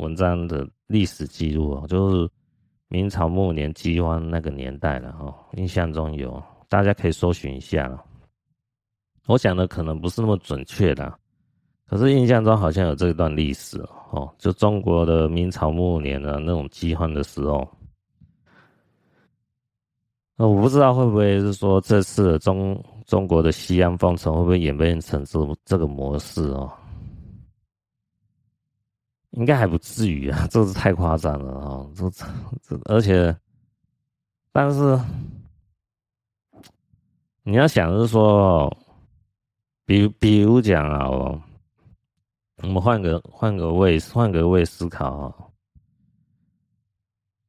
[0.00, 2.28] 文章的历史记录哦，就是
[2.88, 7.90] 明朝末年饥荒那个年代了哦，印象中有，大家可以搜寻一下。
[9.26, 11.12] 我讲的可能不是那么准确的，
[11.86, 13.78] 可是印象中好像有这段历史
[14.10, 17.66] 哦，就中国的明朝末年的那种饥荒的时候。
[20.36, 22.76] 那我不知道会不会是说这次中
[23.06, 26.70] 中国的西安封城会不会演变成这这个模式哦？
[29.34, 31.86] 应该还不至于啊， 这是太夸张了啊！
[31.94, 32.10] 这
[32.62, 33.36] 这而且，
[34.50, 34.98] 但是
[37.44, 38.74] 你要想是说，
[39.84, 45.34] 比如比如讲啊，我们换个换个位换个位思考啊，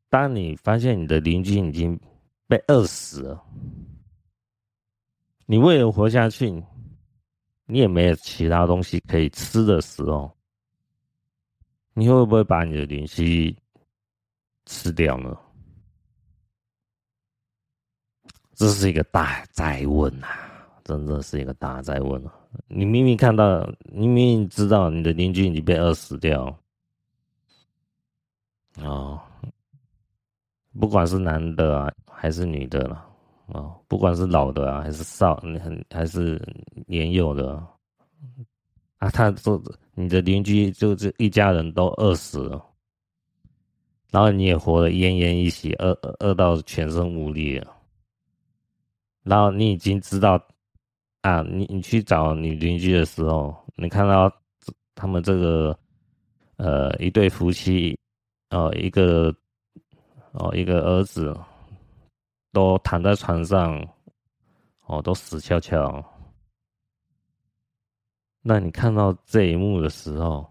[0.10, 2.00] 当你发现你的邻居已经。
[2.48, 3.44] 被饿死了，
[5.48, 6.52] 你为了活下去，
[7.66, 10.35] 你也没有其他东西可以吃的时候，
[11.96, 13.56] 你会不会把你的邻居
[14.66, 15.36] 吃掉呢？
[18.54, 20.30] 这是一个大灾问啊！
[20.84, 22.34] 真的是一个大灾问啊！
[22.68, 26.56] 你明明看到，你明明知道你的邻居已经被饿死掉，
[28.78, 29.20] 哦，
[30.80, 31.92] 不管是男的啊。
[32.18, 33.06] 还是女的了
[33.48, 36.42] 啊，不管是老的啊，还是少，很还是
[36.88, 37.62] 年幼的
[38.98, 39.62] 啊，他说
[39.96, 42.64] 你的邻居就这一家人都饿死了，
[44.12, 47.76] 然后你也活得奄奄一息，饿饿到全身无力了，
[49.24, 50.40] 然后你已经知道
[51.22, 54.32] 啊，你你去找你邻居的时候，你看到
[54.94, 55.76] 他们这个
[56.58, 57.98] 呃一对夫妻
[58.52, 59.36] 哦，一个
[60.34, 61.36] 哦一个儿子。
[62.56, 63.86] 都躺在床上，
[64.86, 66.02] 哦，都死翘翘。
[68.48, 70.48] 那你看到这一幕的时候，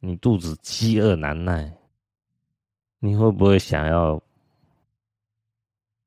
[0.00, 1.70] 你肚子饥饿难耐，
[3.00, 4.18] 你会不会想要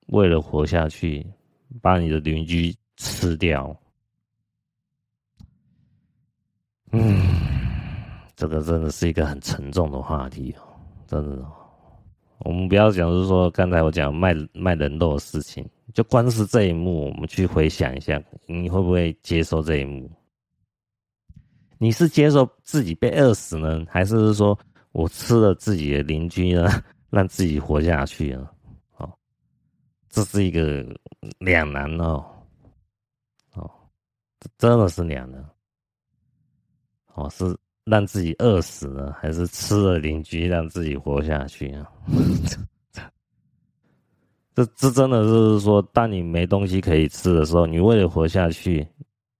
[0.07, 1.23] 为了活下去，
[1.79, 3.79] 把你的邻居吃掉？
[6.91, 7.27] 嗯，
[8.35, 10.63] 这个真的是一个很沉重的话题哦，
[11.05, 11.45] 真的。
[12.39, 15.63] 我们不要讲，是说刚才我讲卖卖人肉的事情，
[15.93, 20.09] 就光是这一幕，我们去回想一下，你会不会接受这一幕？
[21.77, 24.57] 你是接受自己被饿死呢，还是说
[24.91, 26.69] 我吃了自己的邻居呢，
[27.09, 28.49] 让自己活下去呢？
[28.97, 29.11] 哦，
[30.09, 30.85] 这是一个
[31.39, 32.25] 两难哦，
[33.53, 33.69] 哦，
[34.57, 35.43] 真的是两难，
[37.13, 37.55] 哦是。
[37.87, 41.87] 让自己饿死呢，还是吃了邻居让自己活下去啊？
[44.55, 48.87] 这这真的是说，当你没东西可以吃的时候，你为了活下去，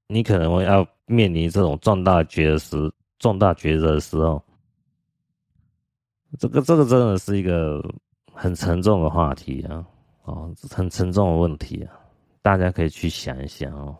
[0.07, 4.41] 你可能会要面临这种重大抉择时，重大抉择的时候，
[6.39, 7.83] 这个这个真的是一个
[8.33, 9.85] 很沉重的话题啊！
[10.23, 11.93] 哦，很沉重的问题啊，
[12.41, 13.95] 大家可以去想一想哦。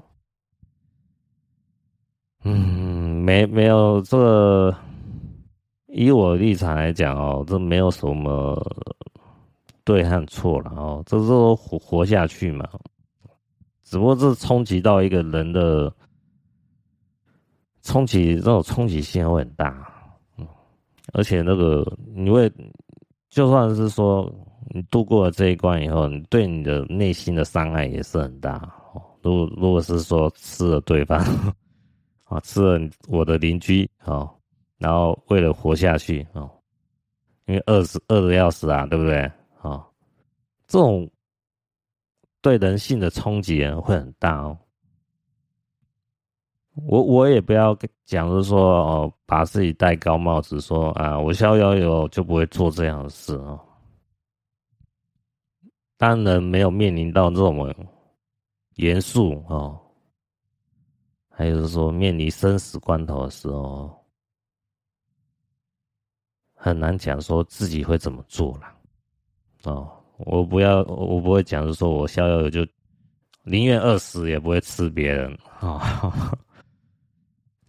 [2.44, 4.76] 嗯，没没有这个，
[5.88, 8.56] 以我立场来讲哦，这没有什么
[9.84, 12.68] 对和错了哦，这是活活下去嘛，
[13.86, 15.90] 只不过这冲击到一个人的
[17.82, 19.88] 冲击，这种冲击性会很大，
[20.38, 20.46] 嗯，
[21.14, 22.52] 而且那个你会
[23.30, 24.30] 就算是说
[24.72, 28.70] 你度过了这一关以后，你对你的内心的伤害也是很大。
[29.22, 31.24] 如果如果是说吃了对方。
[32.28, 34.28] 啊，吃了我的邻居啊，
[34.80, 36.50] 然后为了活下去啊，
[37.46, 39.32] 因为饿死饿的要死啊，对不对？
[39.62, 39.86] 啊，
[40.66, 41.08] 这种
[42.46, 44.56] 对人性的冲击会很大哦。
[46.76, 53.60] 我我也不要讲，就是说哦，把自己戴高帽子，说啊，我逍遥游就不会做这样的事啊。
[55.98, 57.74] 当人没有面临到这种
[58.76, 59.82] 严肃啊。
[61.32, 64.06] 还有就是说，面临生死关头的时候，
[66.54, 68.76] 很难讲说自己会怎么做了，
[69.64, 72.66] 哦，我不要，我不会讲，是说我逍遥游就
[73.44, 76.38] 宁愿饿死也不会吃别人啊。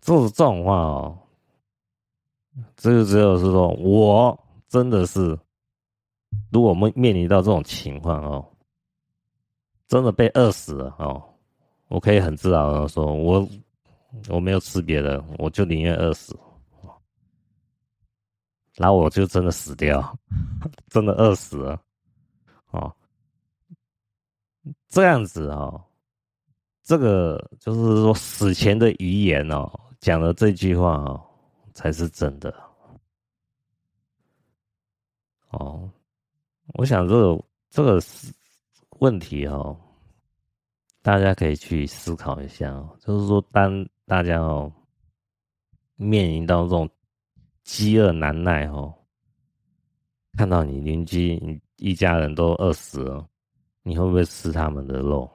[0.01, 1.19] 这 种这种话哦，
[2.77, 5.39] 这个只有是说我真的是，
[6.51, 8.47] 如果我们面临到这种情况哦，
[9.89, 11.23] 真的被饿死了哦，
[11.89, 13.49] 我可以很自豪的说，我
[14.29, 16.39] 我没有吃别人，我就宁愿饿死。
[18.77, 20.19] 然后我就真的死掉，
[20.91, 21.81] 真的饿死了，
[22.77, 22.95] 哦，
[24.89, 25.85] 这样子哦，
[26.83, 31.29] 这个就是说死前的遗言哦，讲的这句话哦，
[31.75, 32.55] 才是真的，
[35.51, 35.91] 哦，
[36.75, 38.01] 我想这个这个
[38.99, 39.79] 问题哦，
[41.03, 44.73] 大家可以去思考一下哦，就是说当大家哦
[45.97, 46.89] 面临到这种。
[47.67, 48.95] 饥饿难耐哦，
[50.39, 53.27] 看到你邻居你一家人都饿死了，
[53.83, 55.31] 你会不会吃他们的肉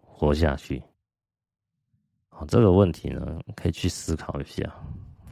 [0.00, 0.82] 活下去？
[2.30, 4.62] 哦，这个问题呢，可以去思考一下。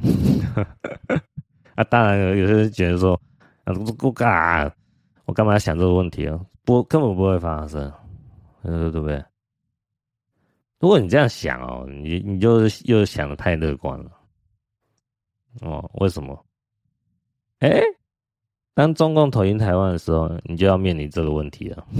[1.77, 3.20] 啊，当然有些人觉得说，
[3.64, 4.74] 啊，我干，
[5.27, 6.40] 我干嘛要想这个问题啊？
[6.64, 7.92] 不，根本不会发生，
[8.62, 9.22] 对不对？
[10.79, 14.11] 如果你这样想哦，你你就是又想的太乐观了。
[15.61, 16.46] 哦，为什么？
[17.61, 17.81] 哎、
[18.74, 21.87] 当中共统一台湾的时候，你就要面临这个问题了。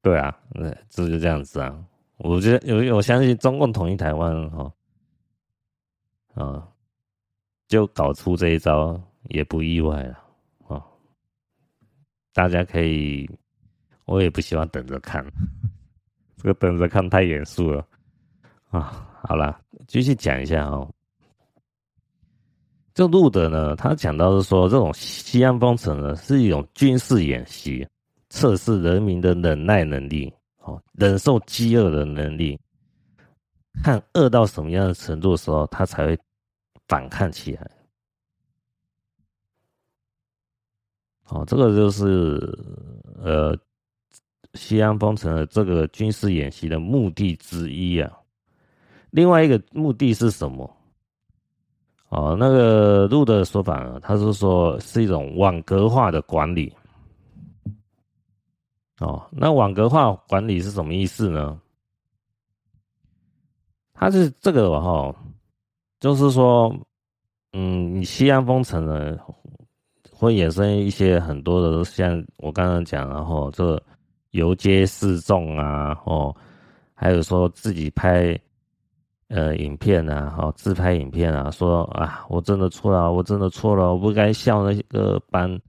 [0.00, 1.84] 对啊，对，这就这样子啊。
[2.18, 4.72] 我觉得有，我相信中共统一台湾哈，
[6.34, 6.68] 啊，
[7.66, 10.16] 就搞出这一招也不意外了
[10.68, 10.80] 啊。
[12.32, 13.28] 大家可以，
[14.04, 15.26] 我也不希望等着看，
[16.38, 17.84] 这个等着看太严肃了
[18.70, 19.10] 啊。
[19.22, 20.88] 好了，继续讲一下哦。
[22.96, 27.86] 这路德呢，他讲到是说，这种西安封城呢是一种军事演习，
[28.30, 32.58] 测试人民的忍耐能力，哦，忍受饥饿的能力，
[33.84, 36.18] 看饿到什么样的程度的时候，他才会
[36.88, 37.70] 反抗起来。
[41.26, 42.40] 哦，这个就是
[43.22, 43.54] 呃，
[44.54, 48.10] 西安封城的这个军事演习的目的之一啊。
[49.10, 50.74] 另外一个目的是什么？
[52.08, 56.72] 哦，那个路的说法呢，他是说是一种网格化的管理。
[59.00, 61.60] 哦，那网格化管理是什么意思呢？
[63.92, 65.14] 它是这个哈、哦，
[65.98, 66.74] 就是说，
[67.52, 69.18] 嗯，你西安封城呢，
[70.12, 73.82] 会衍生一些很多的，像我刚刚讲，然后这
[74.30, 76.34] 游街示众啊，哦，
[76.94, 78.38] 还有说自己拍。
[79.28, 85.60] 呃，影片啊，好，自拍影片啊，说啊，我真的错了，我真的错了，我不该笑那个搬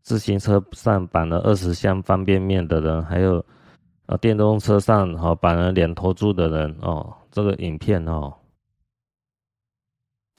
[0.00, 3.44] 自行车上绑了二十箱方便面的人，还有
[4.06, 8.34] 啊电动车上好绑了两头猪的人哦，这个影片哦，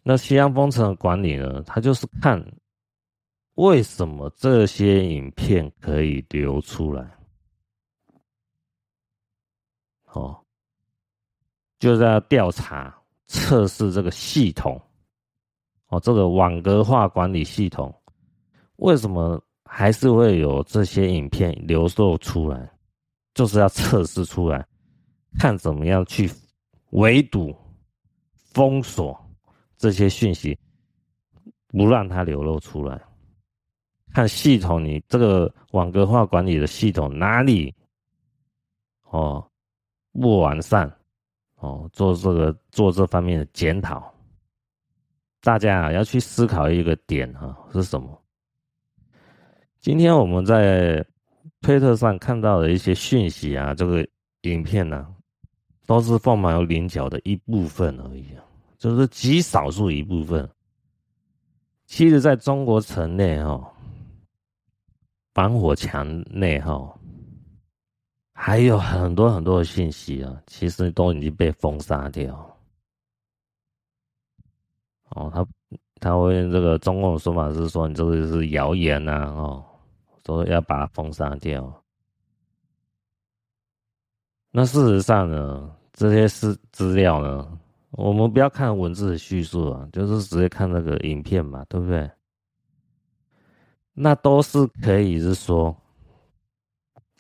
[0.02, 2.44] 那西安封城的管理呢，他就是看
[3.54, 7.08] 为什么这些影片可以流出来，
[10.06, 10.43] 哦。
[11.84, 14.82] 就是要调查测试这个系统，
[15.90, 17.94] 哦，这个网格化管理系统，
[18.78, 22.72] 为什么还是会有这些影片流露出来？
[23.34, 24.66] 就是要测试出来，
[25.38, 26.32] 看怎么样去
[26.92, 27.54] 围堵、
[28.54, 29.14] 封锁
[29.76, 30.58] 这些讯息，
[31.68, 33.04] 不让它流露出来。
[34.14, 37.76] 看系统，你这个网格化管理的系统哪里
[39.10, 39.46] 哦
[40.14, 40.90] 不完善？
[41.64, 44.14] 哦，做这个做这方面的检讨，
[45.42, 48.22] 大家啊要去思考一个点哈，是什么？
[49.80, 51.06] 今天我们在
[51.62, 54.06] 推特上看到的一些讯息啊，这个
[54.42, 55.08] 影片呢、
[55.86, 58.28] 都是凤毛麟角的一部分而已，
[58.78, 60.50] 就是极少数一部分。
[61.86, 63.72] 其实，在中国城内哈，
[65.34, 66.94] 防火墙内哈。
[68.34, 72.36] 还有很多很多的信息啊，其实都已经被封杀掉。
[75.10, 75.48] 哦，他
[76.00, 79.64] 他会这个中共的说法是说，你这个是谣言呐，哦，
[80.26, 81.84] 说要把它封杀掉。
[84.52, 87.60] 那事实上呢，这些是资料呢，
[87.92, 92.10] 我们不要看文字的叙述啊，就是直接看那个影片嘛，对不对？
[93.94, 95.76] 那都是可以是说。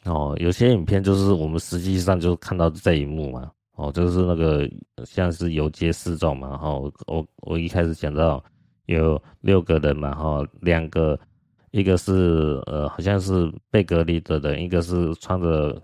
[0.05, 4.69] 哦，有些影片就是我们实际上就看到这一幕嘛，哦，就是那个
[5.05, 6.69] 像是游街示众嘛，哈，
[7.07, 8.43] 我我一开始讲到
[8.87, 11.17] 有六个人嘛，哈，两个
[11.71, 15.81] 一个是呃好像是被隔离的人，一个是穿着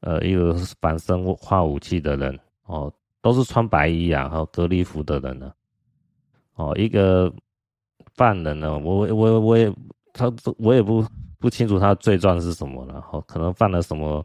[0.00, 5.52] 呃一个是反生化武器的人哦，都是穿白衣啊，和隔离服的人呢。
[6.56, 7.32] 哦，一个
[8.14, 9.72] 犯人呢，我我我也
[10.12, 11.04] 他我也不
[11.44, 14.24] 不清楚他的罪状是什么了，哦，可能犯了什么。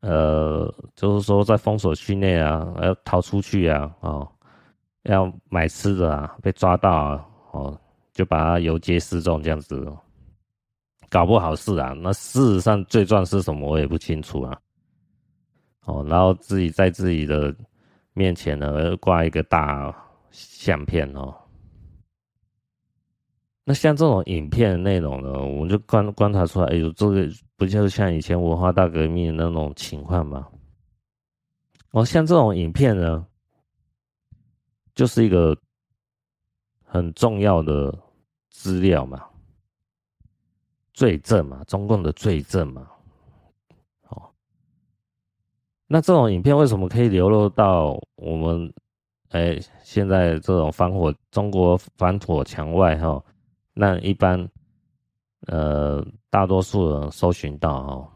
[0.00, 4.28] 呃，就是说在封锁区内啊，要逃出去啊，哦，
[5.04, 7.80] 要买吃的啊，被抓到啊，哦，
[8.12, 9.90] 就把他游街示众这样子，
[11.08, 11.94] 搞不好是啊。
[12.02, 14.60] 那事实上罪状是什么，我也不清楚啊。
[15.86, 17.56] 哦，然后自己在自己的
[18.12, 19.90] 面前呢挂一个大
[20.30, 21.34] 相片哦。
[23.68, 30.46] 那像这种影片的内容呢，我们就观观察出来，哎呦，这个不就是像以前文化大革命那种情况吗？
[31.90, 33.26] 哦，像这种影片呢，
[34.94, 35.58] 就是一个
[36.84, 37.92] 很重要的
[38.50, 39.26] 资料嘛，
[40.94, 42.88] 罪证嘛，中共的罪证嘛。
[44.10, 44.30] 哦，
[45.88, 48.72] 那这种影片为什么可以流露到我们？
[49.30, 53.20] 哎，现在这种防火中国防火墙外哈？
[53.78, 54.48] 那一般，
[55.48, 58.08] 呃，大多数人搜寻到哦，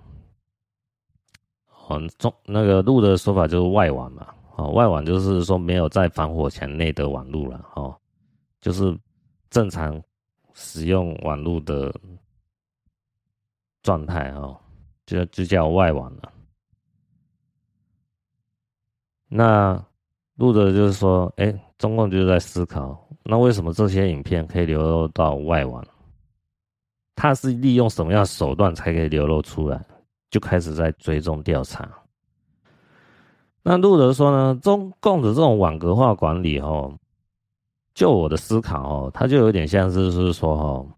[1.86, 7.94] 哦，中那个路的说法就是外网嘛，哦，外网就是说没有在防火墙内的网路了，哦，
[8.62, 8.98] 就是
[9.50, 10.02] 正常
[10.54, 11.94] 使用网路的
[13.82, 14.58] 状态哦，
[15.04, 16.32] 就就叫外网了。
[19.28, 19.84] 那
[20.36, 23.09] 路的就是说，哎，中共就是在思考。
[23.22, 25.84] 那为什么这些影片可以流露到外网？
[27.14, 29.84] 他是利用什么样的手段才可以流露出来？
[30.30, 31.86] 就开始在追踪调查。
[33.62, 36.96] 那路德说呢，中共的这种网格化管理，哦，
[37.92, 40.88] 就我的思考，哦，它就有点像是是说，哦，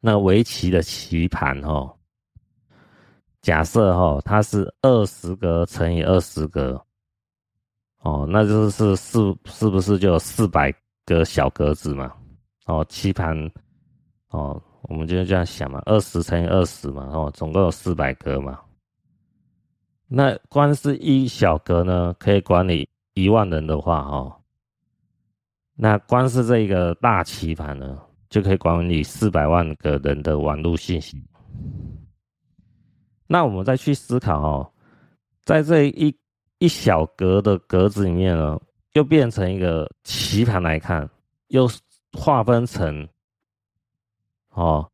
[0.00, 1.90] 那围棋的棋盘，哦，
[3.40, 6.78] 假设，哦，它是二十格乘以二十格，
[8.00, 10.70] 哦，那就是是是不是就有四百？
[11.14, 12.12] 个小格子嘛，
[12.66, 13.36] 哦，棋盘，
[14.28, 18.60] 哦，我们就这样想嘛，二十乘以二十嘛，哦，总共有四百格嘛。
[20.06, 24.32] 那光是一小格呢，可以管理一万人的话，哦，
[25.74, 31.22] 那光是这个大棋盘呢，就可以管理四百万个人的网络信息。
[33.26, 34.72] 那我们再去思考哦，
[35.44, 36.16] 在这一
[36.58, 38.60] 一小格的格子里面呢，
[38.92, 41.08] 又变成一个棋盘来看，
[41.48, 41.68] 又
[42.12, 43.08] 划分成
[44.50, 44.90] 哦，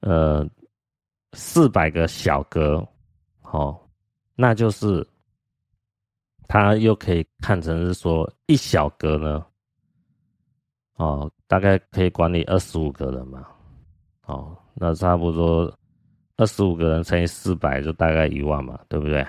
[0.00, 0.44] 呃，
[1.32, 2.86] 四百个小格，
[3.42, 3.80] 哦，
[4.34, 5.06] 那就是
[6.48, 9.46] 它又可以看成是说一小格呢，
[10.96, 13.46] 哦，大概可以管理二十五个人嘛，
[14.26, 15.72] 哦，那差不多
[16.36, 19.24] 二十五个人乘以四百，就大概一万嘛，对不对？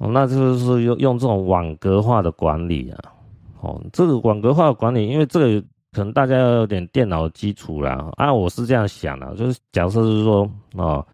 [0.00, 3.12] 哦，那就是用用这种网格化的管理啊，
[3.60, 5.60] 哦，这个网格化的管理，因为这个
[5.92, 11.06] 可能大家要有点电脑基础啦，啊，我是这样想的，就是假设是说，哦，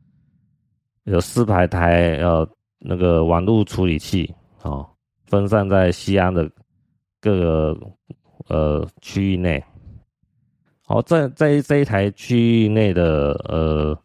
[1.03, 4.32] 有四百台呃那个网络处理器，
[4.62, 4.89] 哦，
[5.24, 6.49] 分散在西安的
[7.20, 7.76] 各个
[8.47, 9.61] 呃区域内，
[10.87, 13.99] 好，在在这一台区域内的呃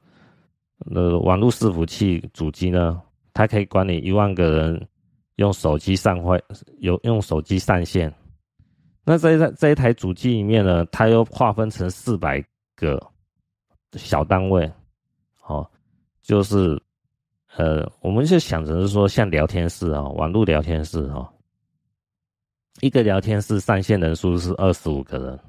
[0.87, 2.99] 那个网络伺服器主机呢，
[3.33, 4.87] 它可以管理一万个人
[5.35, 6.41] 用手机上会
[6.79, 8.13] 有用手机上线，
[9.03, 12.43] 那在这这一台主机里面呢，它又划分成四百
[12.75, 13.01] 个
[13.93, 14.71] 小单位，
[15.47, 15.67] 哦，
[16.21, 16.81] 就是
[17.55, 21.27] 呃，我们就想着是说像聊天室啊，网络聊天室啊，
[22.81, 25.39] 一个聊天室上线人数是二十五个人，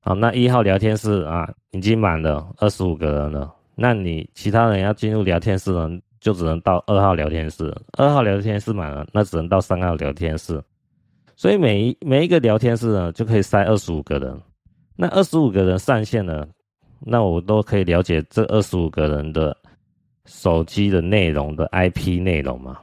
[0.00, 5.98] 好，那一号聊天室啊已经满了二十五个人了，那你其他人要进入聊天室呢？
[6.22, 10.62] 就只能到二号聊天室，二号聊天室满了，那只能到三号聊天室。
[11.34, 14.40] 所以每一每一个聊天室呢，就可以塞二十五个人。
[14.94, 16.46] 那二十五个人上线了，
[17.00, 19.56] 那我都可以了解这二十五个人的
[20.26, 22.78] 手机的内容的 IP 内容嘛？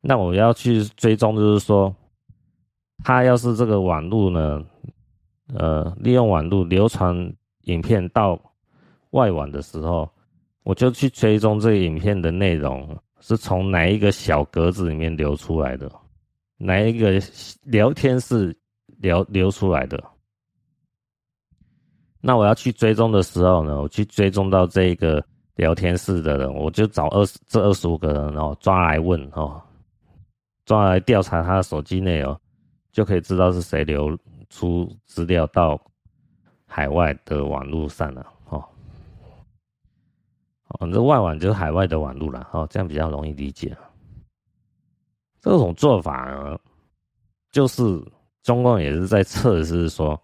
[0.00, 1.94] 那我要去追踪，就是说，
[3.04, 4.64] 他要是这个网络呢，
[5.54, 7.14] 呃，利用网络流传
[7.62, 8.36] 影片到
[9.10, 10.10] 外网的时候。
[10.68, 15.90] 我就去追踪这个影片的内容是从哪一个小格子里面流出来的，
[16.58, 17.18] 哪一个
[17.62, 18.54] 聊天室
[18.98, 19.98] 流流出来的。
[22.20, 29.58] 那我要去追踪的时候呢，我去追踪到这个聊天室的人，我就找二十这二十五个人哦，抓来问哦，
[30.66, 32.38] 抓来调查他的手机内容，
[32.92, 34.14] 就可以知道是谁流
[34.50, 35.80] 出资料到
[36.66, 38.26] 海外的网络上了，
[40.68, 43.76] 哦，这外网就是海外的网络了，哦，这样比较容易理解。
[45.40, 46.58] 这种做法呢，
[47.50, 47.82] 就是
[48.42, 50.20] 中共也是在测试说，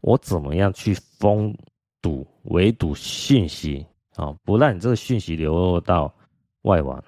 [0.00, 1.56] 我怎么样去封
[2.00, 3.84] 堵、围堵讯息
[4.16, 6.14] 啊，不让你这个讯息流落到
[6.62, 7.02] 外网，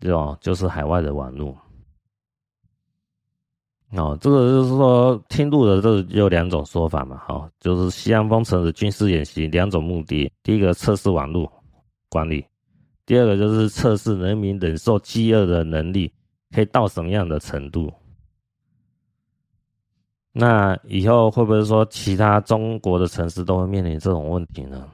[0.00, 0.36] 对吧？
[0.40, 1.56] 就是海外的网络。
[3.90, 11.52] 哦，这个就是说，听录的这有两种说法嘛，哈，就是西安封城的军事演习两种目的，第一个测试网络
[12.12, 12.44] 管理，
[13.06, 16.12] 第二个就是测试人民忍受饥饿的能力
[16.54, 17.90] 可以到什么样的程度。
[20.32, 24.86] 那以后会不会说其他中国的城市都会面临这种问题呢？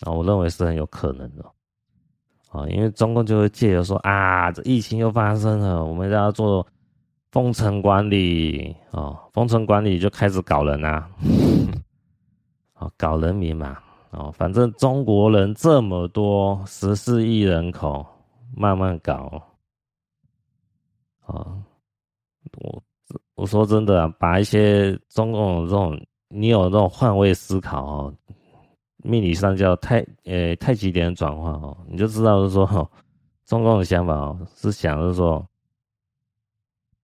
[0.00, 1.44] 啊，我认为是很有可能的，
[2.48, 6.66] 啊，因为中共就会借由说啊，这疫情又发生了，我们要做。
[7.32, 11.08] 封城管理啊，封城管理就开始搞人啊，
[12.74, 13.78] 哦， 搞人民嘛，
[14.10, 18.04] 哦，反正中国人这么多，十四亿人口，
[18.56, 19.42] 慢慢搞，
[21.20, 21.56] 啊，
[22.58, 22.82] 我
[23.34, 28.14] 我说真的啊，把一些中共这种，你有这种换位思考哦，
[28.96, 32.90] 命理上叫太呃太极点转换哦，你就知道是说，
[33.46, 35.46] 中共的想法哦，是想是说。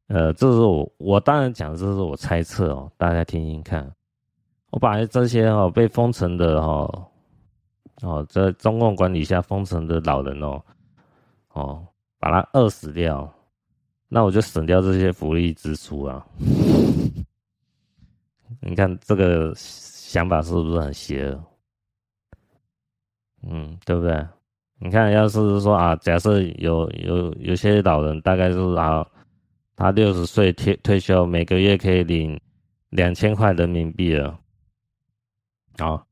[0.08, 3.92] 呃，这是我我当然讲，这是我猜测哦，大家听听看。
[4.70, 7.08] 我把这些哦被封城的哦
[8.02, 10.62] 哦在中共管理下封城的老人哦
[11.52, 11.86] 哦，
[12.18, 13.32] 把他饿死掉，
[14.08, 16.26] 那我就省掉这些福利支出啊。
[18.60, 21.44] 你看这个想法是不是很邪恶？
[23.48, 24.26] 嗯，对不对？
[24.78, 29.06] 你看，要是说啊，假设有有有些老人，大概是啊。
[29.78, 32.40] 他六十岁退退休，每个月可以领
[32.88, 34.38] 两千块人民币了。
[35.78, 36.06] 好，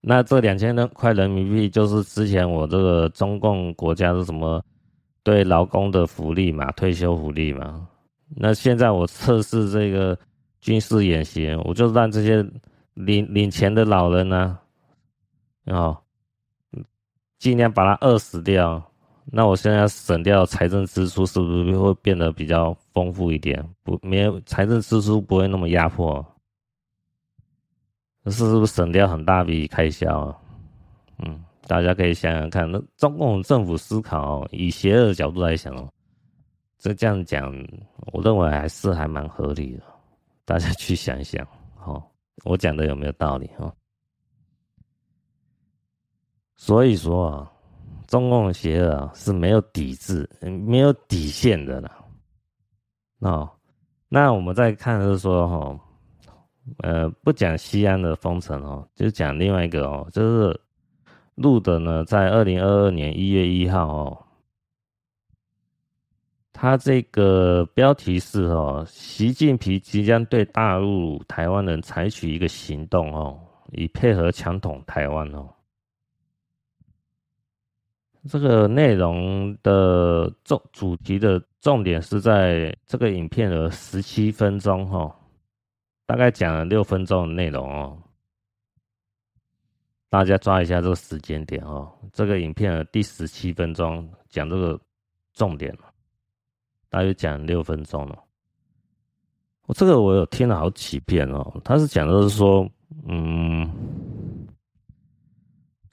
[0.00, 4.62] 那这两千块人民币就是之前我这个中共国家是什么
[5.22, 7.88] 对劳工的福利嘛，退休福利嘛。
[8.34, 10.18] 那现在我测试这个
[10.60, 12.42] 军事演习，我就让这些
[12.94, 14.58] 领领钱的老人呢，
[15.66, 16.00] 啊，
[17.38, 18.82] 尽量把他饿死掉。
[19.26, 23.64] 那我现在省掉财政支出，是不是会变得比较丰富一点？
[23.84, 26.24] 不，没有财政支出不会那么压迫，
[28.30, 30.38] 是不是省掉很大笔开销啊？
[31.18, 35.88] 嗯，大家可以想想看，那中共政府思考以邪恶的角度来想哦，
[36.78, 37.52] 这这样讲，
[38.12, 39.82] 我认为还是还蛮合理的。
[40.44, 41.46] 大家去想一想，
[41.84, 42.02] 哦，
[42.44, 43.72] 我讲的有没有道理哦？
[46.54, 47.48] 所以说啊。
[48.08, 50.28] 中共邪恶啊是没有底子、
[50.66, 51.90] 没有底线的了。
[53.20, 53.50] 哦，
[54.06, 55.80] 那我们再看就是说哈，
[56.78, 60.60] 呃，不讲西安的封城哦，就讲另外一个哦，就是
[61.34, 64.26] 录的呢，在二零二二年一月一号哦，
[66.52, 73.40] 他这个标题是哦，习近平即将对大陆台湾人采取一个行动哦，
[73.72, 75.48] 以配合强统台湾哦。
[78.28, 85.12] 这个内容的重主题的重点是在这个影片的十七分钟哈，
[86.12, 87.96] 大概讲了六分钟的内容哦，
[90.10, 91.90] 大家抓一下这个时间点哦。
[92.12, 94.78] 这个影片的第十七分钟讲这个
[95.32, 95.74] 重点，
[96.90, 98.18] 大约讲六分钟了。
[99.64, 102.68] 我这个我有听了好几遍哦，他是讲的是说，
[103.06, 103.66] 嗯。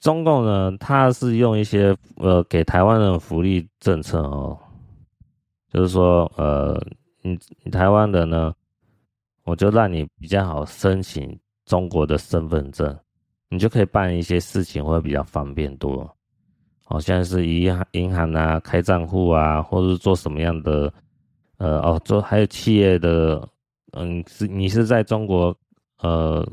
[0.02, 4.60] 中共呢，他是用一些呃给台湾的福利政策哦，
[5.72, 6.78] 就是说呃，
[7.22, 8.54] 你你台湾的呢，
[9.50, 12.98] 我就让你比较好申请中国的身份证，
[13.50, 16.10] 你就可以办一些事情会比较方便多，
[16.86, 20.94] 好像是银行银行啊开账户啊，或者是做什么样的
[21.58, 23.48] 呃哦做还有企业的
[23.94, 25.56] 嗯是你是在中国
[25.98, 26.48] 呃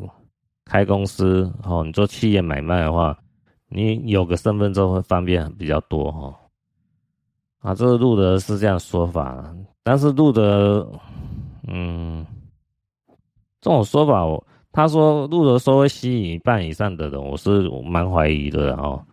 [0.65, 3.17] 开公司哦，你做企业买卖的话。
[3.69, 6.39] 你有个身份证会方便比较多哈，
[7.59, 10.89] 啊，这个路德是这样说法，但是路德，
[11.67, 12.25] 嗯，
[13.67, 14.25] 这种说法
[14.71, 19.05] 他说路德说会吸引一半以上的人，我是蛮怀疑的哦。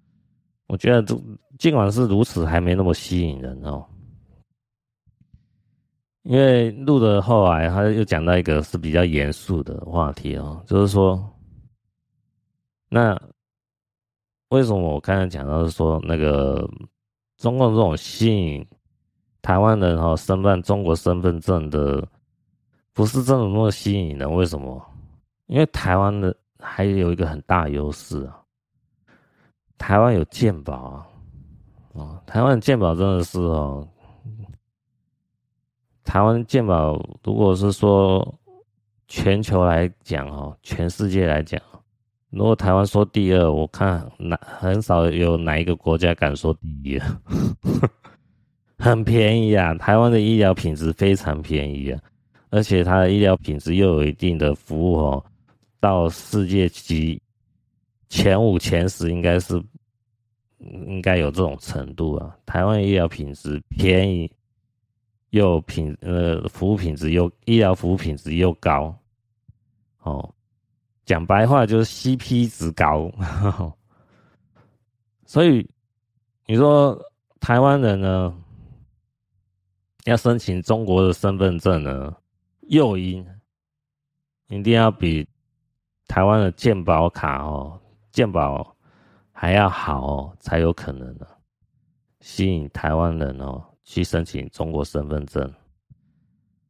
[0.68, 1.20] 我觉得这
[1.58, 3.84] 尽管是如此，还没那么吸引人哦，
[6.22, 11.20] 因为路德后来他又讲到一个是比较严肃的话题哦，就是说
[12.90, 13.20] 那。
[14.50, 16.70] 为什么我刚才讲到说那个
[17.38, 18.64] 中共这种吸引
[19.42, 22.08] 台湾人哈申办中国身份证的
[22.94, 24.32] 不是真的那么吸引人。
[24.32, 24.82] 为什么？
[25.48, 28.40] 因为台湾的还有一个很大优势啊，
[29.78, 31.08] 台湾有健保啊，
[31.92, 33.88] 哦，台湾的健保真的是哦，
[36.04, 38.34] 台湾健保如果是说
[39.08, 41.62] 全球来讲哦，全世界来讲。
[42.30, 47.00] 如果台湾说第二，我看哪很少有哪一个国家敢说第一，
[48.80, 49.76] 很便宜啊！
[49.76, 52.02] 台湾的医疗品质非常便宜啊，
[52.54, 55.26] 而且它的医疗品质又有一定的服务哦，
[55.80, 57.20] 到世界级
[58.10, 59.60] 前五前十应该是
[60.60, 62.38] 应该有这种程度啊。
[62.46, 64.32] 台湾医疗品质便宜
[65.32, 68.96] 又品呃服务品质又医疗服务品质又高
[70.04, 70.32] 哦。
[71.06, 73.12] 讲白话就是 CP 值高，
[75.26, 75.68] 所以
[76.46, 76.96] 你说
[77.40, 78.32] 台湾人呢
[80.06, 82.16] 要申请中国的身份证呢，
[82.74, 83.26] 诱因
[84.50, 85.28] 一定要比
[86.08, 87.80] 台湾的健保卡哦，
[88.12, 88.76] 健保
[89.32, 91.28] 还要好哦，才有可能的
[92.20, 95.52] 吸引台湾人哦去申请中国身份证。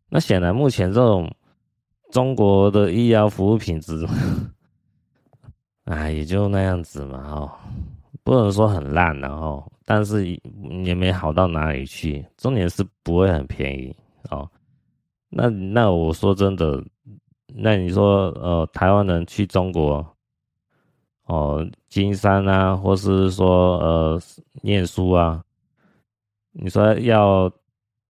[0.09, 1.29] 那显然目前这种。
[2.11, 4.07] 中国的医疗服务品质，
[5.85, 7.51] 哎，也就那样子嘛，哦，
[8.23, 10.27] 不能说很烂，然后，但是
[10.85, 12.23] 也没好到哪里去。
[12.37, 13.95] 重点是不会很便宜
[14.29, 14.47] 哦。
[15.35, 16.83] 那那我说真的，
[17.47, 20.05] 那你说呃，台湾人去中国，
[21.25, 24.21] 哦，经商啊，或是说呃，
[24.61, 25.43] 念书啊，
[26.51, 27.51] 你说要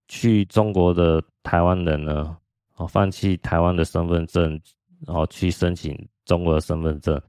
[0.07, 2.37] 去中国的台湾人呢？
[2.75, 4.59] 哦，放弃台湾的身份证，
[5.05, 5.95] 然后去申请
[6.25, 7.21] 中国的身份证，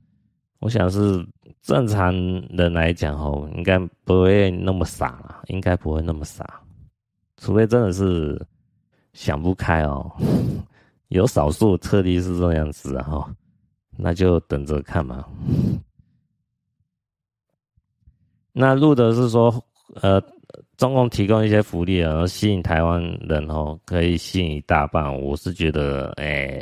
[0.58, 1.24] 我想是
[1.60, 2.12] 正常
[2.48, 6.62] 人来讲哦，应该不会那么傻，应该不会那么傻，
[7.36, 8.40] 除非真的是
[9.14, 10.12] 想不开哦，
[11.08, 13.34] 有少数特例是这样子哈，
[13.96, 15.24] 那就等着看嘛。
[18.52, 19.64] 那录的是说，
[20.02, 20.22] 呃。
[20.76, 25.20] 中共提供一些福利啊，然后吸引台湾人哦，可以吸引一大半。
[25.22, 26.60] 我是觉得，哎、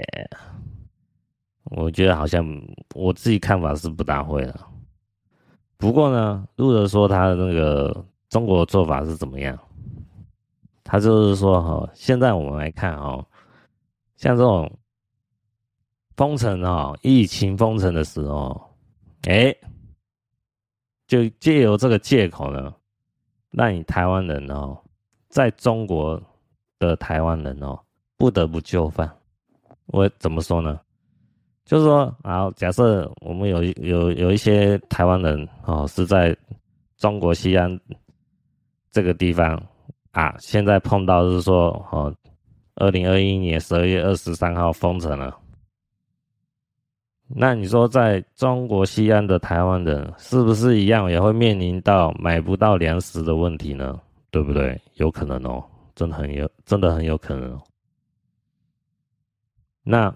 [1.64, 2.46] 我觉得好像
[2.94, 4.60] 我自己看法是不大会的。
[5.78, 9.58] 不过呢，路德说他的那个中国做法是怎么样？
[10.84, 13.24] 他就是说哈，现在我们来看哈，
[14.16, 14.70] 像这种
[16.16, 18.60] 封城啊，疫情封城的时候，
[19.28, 19.54] 哎、
[21.06, 22.74] 就借由这个借口呢。
[23.54, 24.74] 让你台湾人哦，
[25.28, 26.18] 在中国
[26.78, 27.78] 的台湾人哦，
[28.16, 29.14] 不得不就范。
[29.88, 30.80] 我怎么说呢？
[31.66, 36.34] 就是说，好，假设我们有有有一些台湾人哦，是在
[36.96, 37.78] 中国西安
[38.90, 39.62] 这个地方
[40.12, 42.14] 啊，现在碰到是说哦，
[42.76, 45.38] 二零二一年十二月二十三号封城了。
[47.34, 53.98] 那你说，在中国西安的台湾人是不是一样也会面临到买不到粮食的问题呢？
[54.30, 54.78] 对不对？
[54.94, 57.62] 有可能哦，真的很有，真的很有可能哦。
[59.82, 60.14] 那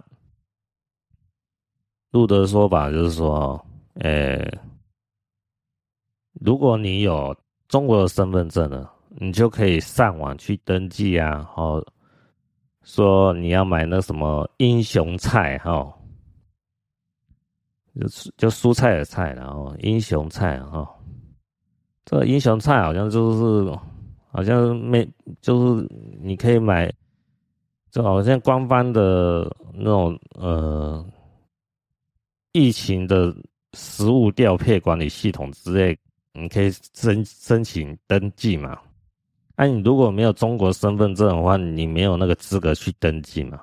[2.10, 3.64] 路德说法就是说，
[4.00, 4.46] 诶，
[6.32, 7.34] 如果你有
[7.66, 8.88] 中国的身份证呢，
[9.18, 11.84] 你就可以上网去登记啊，哦
[12.82, 15.92] 说你要买那什么英雄菜哈。
[17.98, 18.06] 就
[18.36, 20.86] 就蔬菜的菜，然后英雄菜哈，
[22.04, 23.78] 这英雄菜好像就是
[24.30, 25.08] 好像没
[25.40, 25.88] 就是
[26.20, 26.92] 你可以买，
[27.90, 31.02] 就好像官方的那种呃
[32.52, 33.34] 疫情的
[33.72, 35.98] 食物调配管理系统之类，
[36.34, 38.78] 你可以申申请登记嘛。
[39.56, 43.60] 那、你如果没有中国身份证的话，你没有那个资格去登记嘛。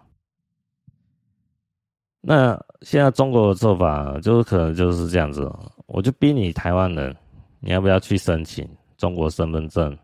[2.19, 5.51] 那现在中国的做法就是可能就是这样子，
[5.85, 7.15] 我就逼你台湾人，
[7.59, 8.67] 你要不要去申请
[8.97, 9.97] 中国身份证？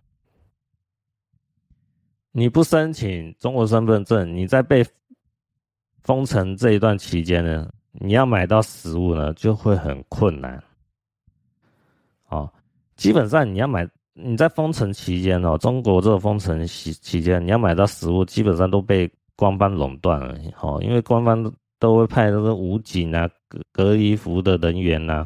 [2.32, 4.86] 你不申请中国身份证，你在被
[6.04, 10.62] 封城这一段期间呢，你要买到食物呢就会很困难。
[12.28, 12.52] 哦，
[12.96, 13.90] 基本上你要买，
[14.24, 20.36] 你在封城期间哦，中国这个封城期期间，你要买到食物，基本上都被官方垄断了。
[20.62, 21.52] 哦，因为官方。
[21.82, 25.26] 都会派那个武警啊、隔隔离服的人员呐、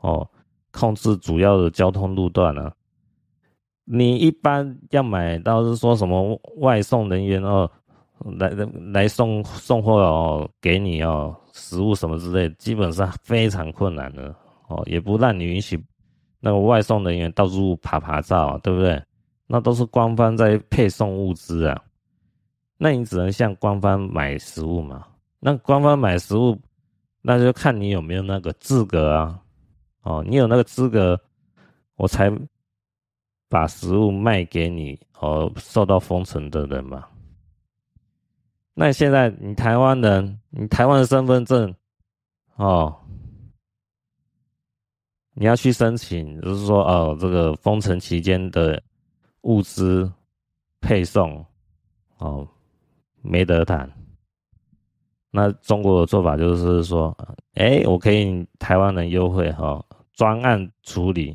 [0.00, 0.30] 啊，哦，
[0.70, 2.72] 控制主要的交通路段啊。
[3.84, 7.68] 你一般要买到是说什么外送人员哦，
[8.38, 14.32] 来来来送送货哦，给你哦，食物什么之类，基本上非常困难的
[14.68, 15.76] 哦，也不让你允许
[16.44, 19.00] 那个外送人员到处趴趴走，对不对？
[19.46, 21.80] 那都是官方在配送物资啊。
[22.76, 25.06] 那你只能向官方买食物嘛。
[25.38, 26.58] 那官方买食物，
[27.20, 29.40] 那就看你有没有那个资格啊。
[30.02, 31.20] 哦，你有那个资格，
[31.94, 32.28] 我才
[33.48, 37.04] 把食物卖给你哦，受到封城的人嘛。
[38.74, 41.72] 那现在你台湾人，你台湾的身份证，
[42.56, 42.96] 哦，
[45.34, 48.82] 你要去申请，就是说哦，这个封城期间的
[49.42, 50.10] 物资
[50.80, 51.44] 配送，
[52.18, 52.48] 哦，
[53.22, 53.90] 没得谈。
[55.30, 57.16] 那中国的做法就是说，
[57.54, 59.66] 哎，我可以台湾人优惠哈。
[59.66, 61.34] 哦专案处理，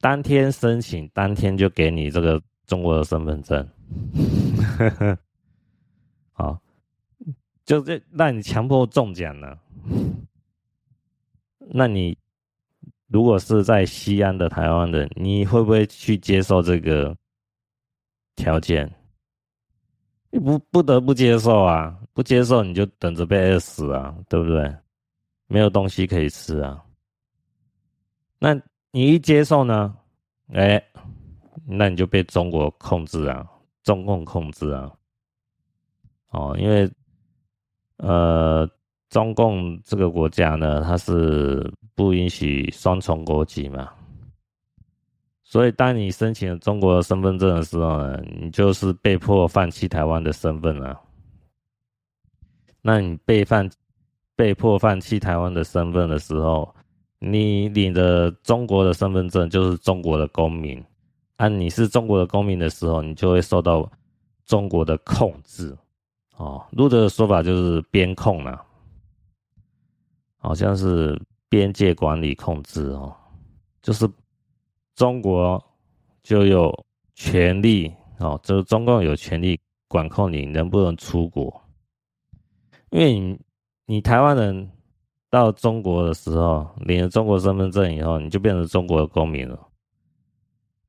[0.00, 3.66] 当天申请，当天就给你这个中国的身份证。
[6.32, 6.58] 好，
[7.64, 9.56] 就这让你强迫中奖了。
[11.60, 12.18] 那你
[13.14, 17.16] 如果是在西安的台湾人，你会不会去接受这个
[18.34, 18.92] 条件？
[20.30, 21.96] 你不不得不接受啊！
[22.12, 24.76] 不接受你就等着被饿死啊，对不对？
[25.46, 26.84] 没有东西可以吃啊。
[28.40, 28.52] 那
[28.90, 29.96] 你一接受呢？
[30.52, 30.84] 哎，
[31.68, 33.48] 那你就被中国控制啊，
[33.84, 34.92] 中共控制啊。
[36.30, 36.90] 哦，因为
[37.98, 38.68] 呃，
[39.10, 43.88] 中共这个国家呢，它是不允许双重国籍嘛。
[45.42, 51.00] 所以，当你申请了中国的身份证的时候呢，你就是被迫放弃台湾的身份了。
[52.82, 53.70] 那你被放
[54.34, 56.74] 被迫放弃台湾的身份的时候，
[57.20, 60.82] 你领的中国的身份证就是中国的公民，
[61.36, 63.88] 啊，你是中国的公民的时候，你就会受到
[64.44, 65.76] 中国的控制，
[66.36, 68.60] 哦，路德的说法就是边控啊，
[70.44, 71.18] 好像是
[71.48, 73.16] 边界管理控制哦，
[73.80, 74.06] 就是
[74.94, 75.62] 中国
[76.22, 76.70] 就有
[77.14, 81.62] 权利哦，就是中共有权利管控你能不能出国，
[82.90, 83.40] 因为你
[83.86, 84.70] 你台湾人。
[85.30, 89.58] 到中国的时候，领了中国身份证以后，你就变成中国的公民了。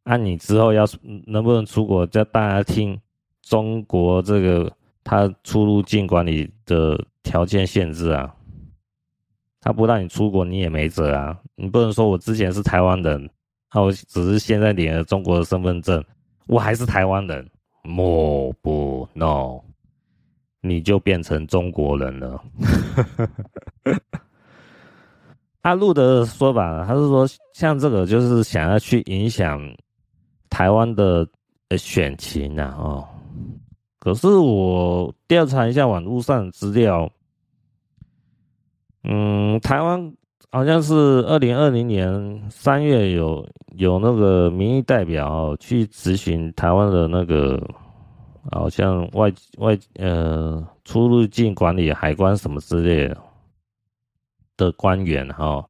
[0.04, 0.86] 按、啊、你之后要
[1.26, 2.96] 能不能出国，叫大家听
[3.42, 4.72] 中国这个
[5.04, 8.36] 他出入境管理的条件限制啊。
[9.66, 11.36] 他不让你出国，你也没辙啊。
[11.56, 13.28] 你不能说我之前是台湾人，
[13.70, 16.02] 啊，我只是现在领了中国的身份证，
[16.46, 17.50] 我还是台湾人。
[17.84, 19.60] 莫不 no，
[20.62, 22.44] 你就变成中国人了。
[25.62, 29.60] 阿路的说法，他是说，像这个就是想要去影响
[30.48, 31.28] 台湾的
[31.76, 33.08] 选情啊，哦。
[33.98, 37.12] 可是我调查一下网络上的资料，
[39.08, 40.14] 嗯，台湾
[40.52, 40.94] 好像是
[41.28, 47.62] 二零二零年三月有有那个民意代表去咨询台湾的那个，
[48.52, 54.72] 好像外外呃出入境管理海关什么之类的。
[54.78, 55.64] 官员哈，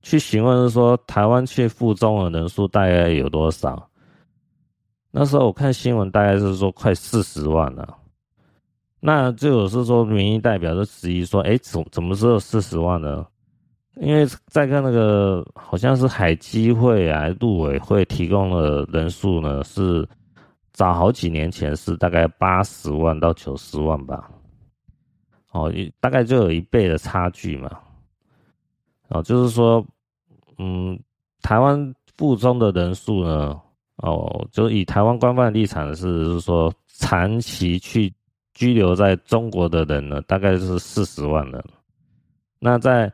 [0.00, 3.90] 去询问说台湾去附中的人数大概有多少？
[5.10, 7.98] 那时候我看新闻，大概是说快四十万了。
[9.04, 13.26] 那就有是说民意代表就质疑说，哎，怎怎么只有四十万呢？
[13.96, 20.08] 因为再看那个好像是海基会啊、陆委会提供的人数呢，是
[20.72, 24.30] 早好几年前是大概八十万到九十万吧。
[25.50, 27.70] 哦，大概就有一倍的差距嘛。
[29.08, 29.84] 哦，就是说，
[30.58, 30.96] 嗯，
[31.42, 33.60] 台湾附中的人数呢，
[33.96, 38.10] 哦，就以台湾官方的立场是，就是说，长期去
[38.54, 41.64] 居留在中国的人呢，大概是四十万人。
[42.58, 43.12] 那在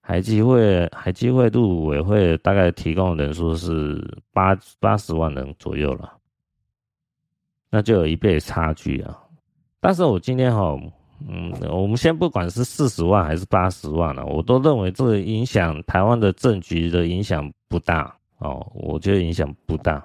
[0.00, 4.02] 海基会、海基会陆委会大概提供人数是
[4.32, 6.12] 八八十万人左右了，
[7.70, 9.18] 那就有一倍差距啊。
[9.80, 10.78] 但是我今天哈。
[11.28, 20.02] 嗯，我们先不管是四十万还是八十万了，我都认为这个影响台湾的政局的影响不大哦，我觉得影响不大。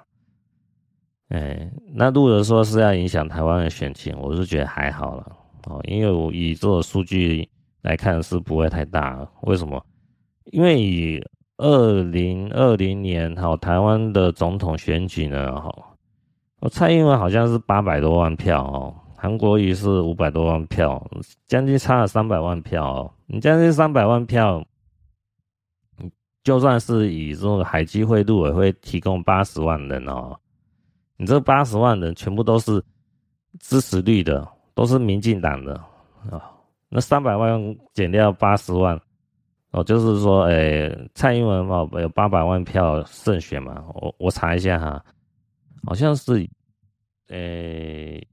[1.28, 5.32] 哎，那如果说是要影响台湾的选情，我是觉得还好了
[5.64, 7.48] 哦，因为我以这个数据
[7.82, 9.26] 来看是不会太大。
[9.42, 9.84] 为什么？
[10.52, 11.20] 因为以
[11.56, 15.74] 二零二零年哈台湾的总统选举呢，哈，
[16.60, 18.94] 我蔡英文好像是八百多万票哦。
[19.16, 21.04] 韩国瑜是五百多万票，
[21.48, 23.12] 将近差了三百万票哦。
[23.26, 24.64] 你将近三百万票，
[26.44, 30.38] 就算是以这种海基会、陆委会提供八十万人哦，
[31.16, 32.82] 你这八十万人全部都是
[33.60, 35.74] 支持率的，都是民进党的
[36.30, 36.52] 啊。
[36.88, 37.60] 那三百万
[37.92, 39.00] 减掉八十万
[39.70, 43.84] 哦，就是说，诶，蔡英文哦有八百万票胜选嘛？
[43.94, 45.04] 我我查一下哈，
[45.84, 46.48] 好像是，
[47.28, 48.26] 诶。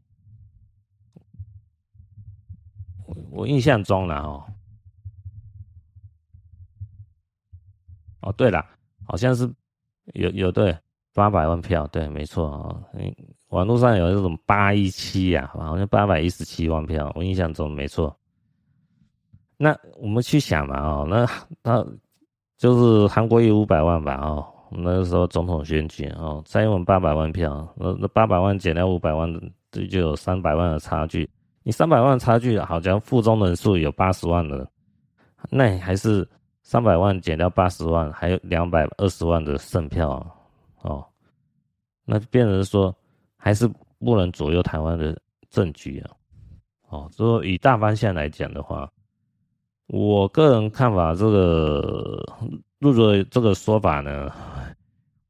[3.32, 4.46] 我印象中了哦。
[8.22, 8.64] 哦，对了，
[9.06, 9.52] 好像是
[10.14, 10.76] 有有对
[11.14, 12.76] 八百万票，对，没错啊。
[12.94, 13.14] 嗯，
[13.50, 18.16] 网络上有这种八一七呀，好像八百一十七万票，我印象中没错。
[19.58, 21.26] 那我们去想嘛，哦，那
[21.62, 21.86] 那
[22.58, 29.30] 就是韩国有五百万吧，哦，那个时候总统选举哦，蔡英文八百万票，那那八百万减掉五百万，
[29.72, 31.30] 这就有三百万的差距。
[31.64, 34.68] 你三百万差距，好像附中人数有八十万的，
[35.50, 36.28] 那还是。
[36.66, 40.26] 三百万减掉八十万，还有两百二十万的剩票，
[40.84, 41.06] 哦，
[42.06, 42.96] 那变成说
[43.36, 43.68] 还是
[44.00, 45.20] 不能左右台湾的
[45.50, 46.12] 政局啊，
[46.88, 48.90] 哦，所以以大方向来讲的话，
[49.88, 52.24] 我个人看法，这个
[52.80, 54.32] 入了这个说法呢，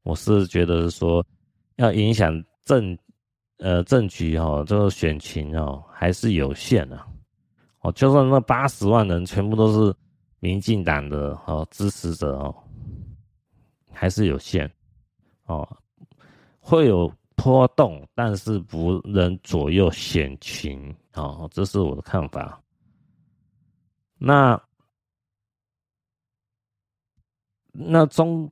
[0.02, 1.24] 我是觉得说
[1.76, 2.32] 要影响
[2.64, 2.96] 政
[3.58, 7.00] 呃政局哈，这个选情哦还是有限的，
[7.80, 9.94] 哦，就算那八十万人全部都是。
[10.40, 12.54] 民进党的哦支持者哦，
[13.90, 14.70] 还是有限。
[15.46, 15.68] 哦，
[16.60, 22.60] 会有波动，但是不能左右险情哦，这是我的看法。
[24.18, 24.60] 那
[27.72, 28.50] 那中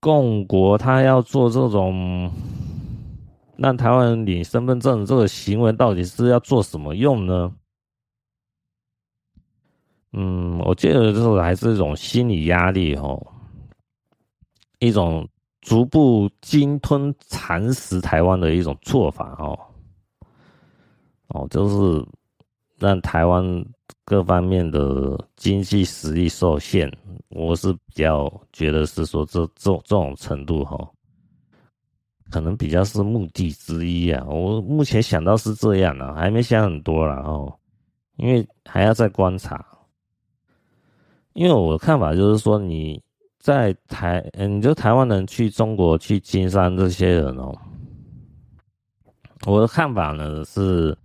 [0.00, 2.30] 共国他要做这种
[3.56, 7.54] 让台湾人领身份证这个行为，到底是要做什么用呢？
[10.12, 13.24] 嗯，我觉得就是还是一种心理压力哦，
[14.78, 15.28] 一种
[15.68, 19.58] 逐步鲸吞蚕食台湾的一种做法哦，
[21.28, 22.06] 哦，就是
[22.78, 23.44] 让台湾
[24.06, 26.90] 各方面的经济实力受限，
[27.28, 30.90] 我是比较觉得是说这这这种程度哈，
[32.30, 34.24] 可能比较是目的之一啊。
[34.26, 37.52] 我目前想到是这样啊，还没想很多了哦，
[38.16, 39.62] 因为还要再观察。
[41.34, 43.00] 因为我的看法就是说，你
[43.38, 47.56] 在台，嗯，你就台湾人去中国去经商这些人哦，
[49.46, 50.96] 我的看法呢是，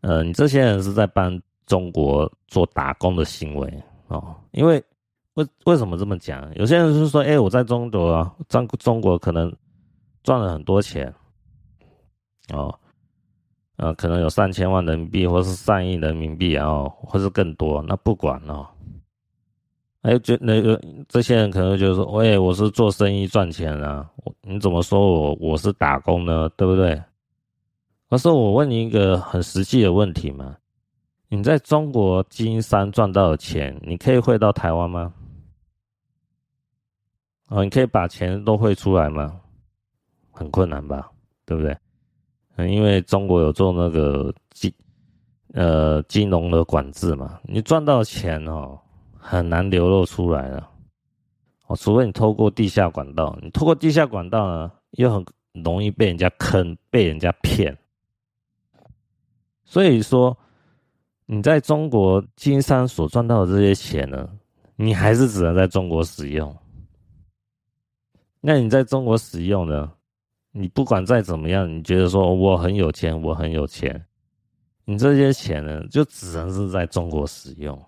[0.00, 4.34] 呃，你这些人是在帮中国做打工的行为哦。
[4.50, 4.82] 因为
[5.34, 6.52] 为为什么这么讲？
[6.56, 9.50] 有些人是说，哎，我在中国，中中国可能
[10.24, 11.14] 赚了很多钱，
[12.52, 12.76] 哦，
[13.76, 18.66] 呃，可能有三千万人民币，或是上亿人民币，然后或是更多，那不管哦。
[20.02, 24.08] 哎，就那个这些人可能就是说，喂，我是做生意赚钱啊，
[24.40, 26.48] 你怎么说我我是打工呢？
[26.56, 27.00] 对不对？
[28.08, 30.56] 可是我问你一个很实际的问题嘛，
[31.28, 35.12] 你在中国经商赚到的钱，你可以汇到台湾吗？
[37.48, 39.38] 哦，你可以把钱都汇出来吗？
[40.32, 41.10] 很困难吧，
[41.44, 41.76] 对不对？
[42.56, 44.72] 嗯，因为中国有做那个金
[45.52, 48.78] 呃金融的管制嘛，你赚到钱哦。
[49.20, 50.68] 很难流露出来了，
[51.66, 55.24] 哦，除非你透过地下管道，你透过地下管道呢，又很
[55.62, 57.76] 容易被人家坑，被人家骗。
[59.64, 60.36] 所以说，
[61.26, 64.28] 你在中国经商所赚到的这些钱呢，
[64.74, 66.56] 你还是只能在中国使用。
[68.40, 69.92] 那你在中国使用呢，
[70.50, 74.04] 你不管再怎么样，你觉得说我很有钱，我很有钱，
[74.86, 77.80] 你这些钱呢，就只能是在中国使用。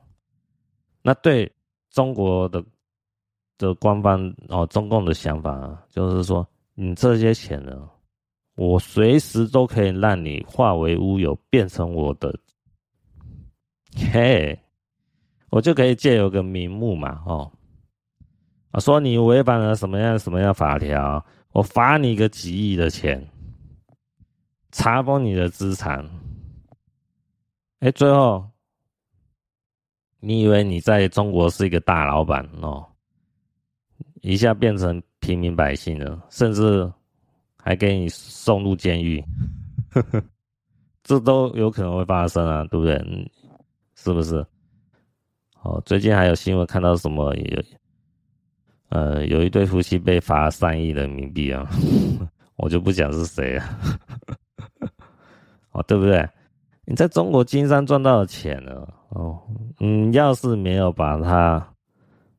[1.03, 1.51] 那对
[1.91, 2.65] 中国的
[3.59, 7.89] 的官方哦，中共的想法啊就是说，你这些钱呢，
[8.55, 12.33] 我随时都可以让你化为乌有，变成我的，
[14.13, 14.57] 嘿，
[15.51, 17.53] 我就可以借有个名目嘛，哦，
[18.71, 23.29] 啊，说你违反了什么样什么样法条，我罚你个几亿的钱，
[24.71, 26.09] 查封你的资产，
[27.81, 28.52] 哎，最后。
[30.25, 32.87] 你以为你在中国是一个大老板哦，
[34.20, 36.89] 一下变成平民百姓了，甚至
[37.57, 39.20] 还给你送入监狱，
[41.03, 42.97] 这都有可能会发生啊，对不对？
[43.97, 44.47] 是不是？
[45.62, 47.62] 哦，最近还有新闻看到什么有，
[48.91, 51.68] 呃，有一对夫妻被罚三亿人民币啊，
[52.55, 53.64] 我就不讲是谁了，
[55.75, 56.25] 哦，对不对？
[56.85, 58.87] 你在中国经商赚到的钱呢？
[59.15, 59.39] 哦，
[59.81, 61.75] 嗯，要是没有把它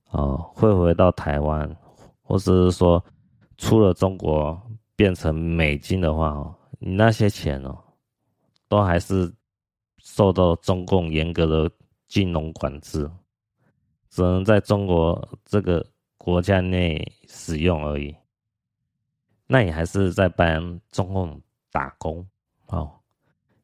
[0.10, 1.70] 哦汇回到台湾，
[2.24, 3.04] 或者是说
[3.58, 4.60] 出了中国
[4.96, 7.78] 变成美金的话哦，你那些钱哦，
[8.68, 9.32] 都还是
[10.00, 11.72] 受到中共严格的
[12.08, 13.08] 金融管制，
[14.10, 15.86] 只能在中国这个
[16.18, 18.16] 国家内使用而已。
[19.46, 21.40] 那你还是在帮中共
[21.72, 22.28] 打工
[22.70, 22.92] 哦，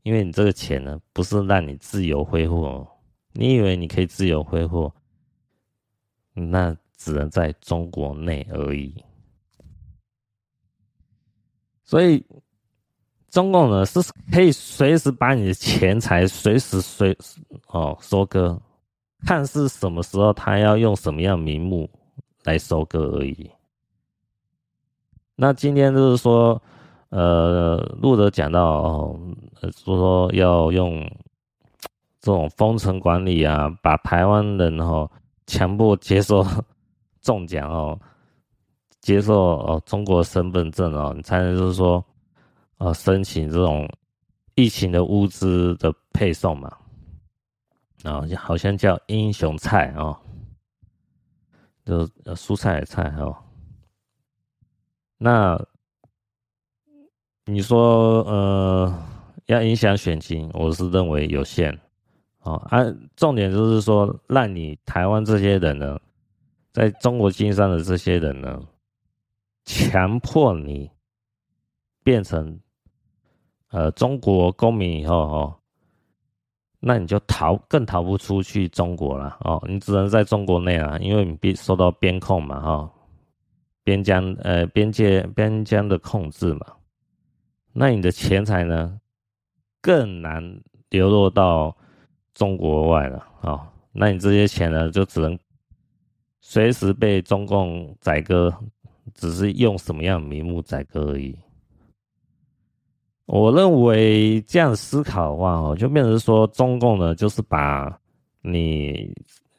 [0.03, 2.67] 因为你这个钱呢，不是让你自由挥霍。
[2.67, 2.87] 哦
[3.39, 4.93] 你以为你可以自由挥霍？
[6.33, 8.93] 那只能在中国内而已。
[11.85, 12.21] 所以，
[13.29, 17.17] 中共呢是可以随时把你的钱财随时随
[17.67, 18.61] 哦收割，
[19.25, 21.89] 看是什么时候他要用什么样名目
[22.43, 23.49] 来收割而已。
[25.37, 26.61] 那今天就是说，
[27.07, 29.19] 呃，路德讲到哦，
[29.77, 31.09] 说说要用
[32.19, 35.09] 这种封城管理啊，把台湾人哦
[35.47, 36.45] 强迫接受
[37.21, 37.99] 中奖哦。
[39.01, 42.05] 接受哦，中国身份证哦，你才能就是说，
[42.79, 43.89] 呃，申请这种
[44.55, 46.69] 疫情的物资的配送嘛，
[48.03, 50.19] 啊，好像叫英雄菜哦，
[51.85, 52.05] 就
[52.35, 53.33] 蔬菜的菜哦。
[55.17, 55.57] 那
[57.45, 58.93] 你说呃，
[59.45, 61.79] 要影响选情，我是认为有限
[62.49, 62.55] 哦。
[62.69, 62.83] 啊，
[63.15, 65.99] 重点就是说，让你台湾这些人呢，
[66.73, 68.59] 在中国经商的这些人呢。
[69.65, 70.89] 强迫你
[72.03, 72.59] 变成
[73.69, 75.55] 呃中国公民以后哦，
[76.79, 82.91] 那你就逃更逃不出去中国了哦，你只能在中国内啊，因为你必受到边控嘛哈，
[83.83, 86.65] 边疆呃边界边疆的控制嘛，
[87.71, 88.99] 那你的钱财呢
[89.81, 91.77] 更难流落到
[92.39, 95.37] 中国外了啊，那你这些钱呢就只能
[96.39, 98.51] 随时被中共宰割。
[99.15, 101.35] 只是用什么样的名目宰割而已。
[103.25, 107.99] 我认为这样思考的话，哦，就变成说，中共呢，就是把
[108.43, 109.11] 你、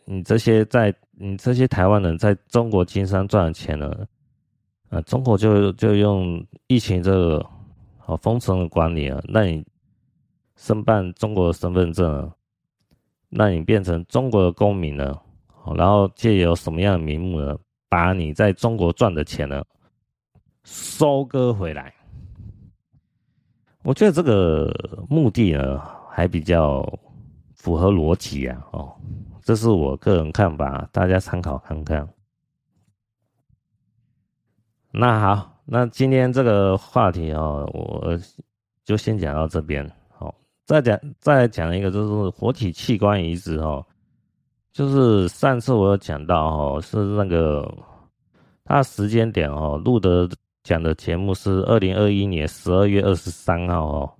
[0.04, 3.92] 你这些在你这些台湾人在中国经商赚的钱呢，
[4.90, 7.44] 呃，中国就就用疫情这个
[8.06, 9.66] 哦封城的管理啊，那你
[10.54, 12.32] 申办中国的身份证啊，
[13.30, 15.18] 那你变成中国的公民呢，
[15.76, 17.56] 然后借由什么样的名目呢？
[17.88, 19.64] 把你在中国赚的钱呢
[20.62, 21.92] 收割回来，
[23.82, 24.72] 我觉得这个
[25.08, 26.86] 目的呢还比较
[27.54, 28.66] 符合逻辑啊！
[28.72, 28.94] 哦，
[29.42, 32.08] 这是我个人看法，大家参考看看。
[34.92, 38.18] 那好，那今天这个话题哦，我
[38.84, 39.90] 就先讲到这边。
[40.70, 43.84] 再讲再讲一个，就是活体器官移植哦。
[44.70, 47.68] 就是上次我有讲到哦，是那个
[48.64, 50.30] 他时间点哦，录的
[50.62, 54.12] 讲的节目是二零二一年十二月二十三号哦。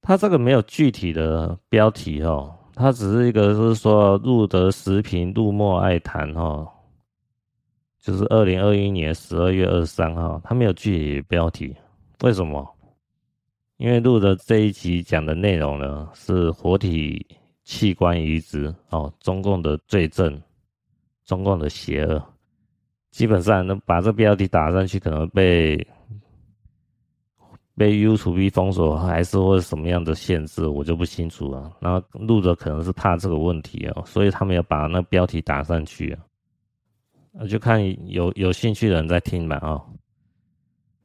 [0.00, 6.66] 他这个没有具体的标题哦，他只是一个是说路德时评入墨爱谈哦，
[8.00, 11.76] 就是二零二一年十二月二十三号，他没有具体标题，
[12.22, 12.66] 为什么？
[13.82, 17.26] 因为录的这一集讲的内容呢是活体。
[17.64, 20.38] 器官移植哦，中共的罪证，
[21.24, 22.20] 中共的邪恶，
[23.12, 25.76] 基本上能把这标题打上去，可能被
[27.76, 31.72] 被 YouTube 封锁，还是或者什么样的限制，我就不清楚了。
[31.78, 36.12] 然后录的可能是怕这个问题哦，所以他们要把那标题打上去
[37.38, 37.80] 啊，就看
[38.10, 39.80] 有有兴趣的人在听吧啊。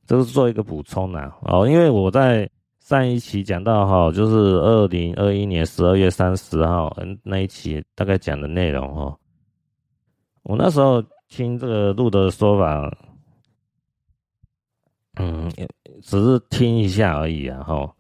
[0.08, 2.50] 这是做一个补充呐哦，因为我在。
[2.88, 9.18] 上一期讲到哈，就是二零二一年十二月三十号，那一期大概讲的内容哈，
[10.44, 12.98] 我那时候听这个录的说法，
[15.16, 15.52] 嗯，
[16.02, 17.94] 只是听一下而已啊哈，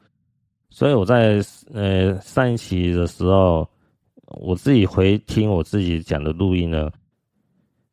[0.69, 1.41] 所以我在
[1.73, 3.69] 呃上一期的时候，
[4.39, 6.89] 我自己回听我自己讲的录音呢，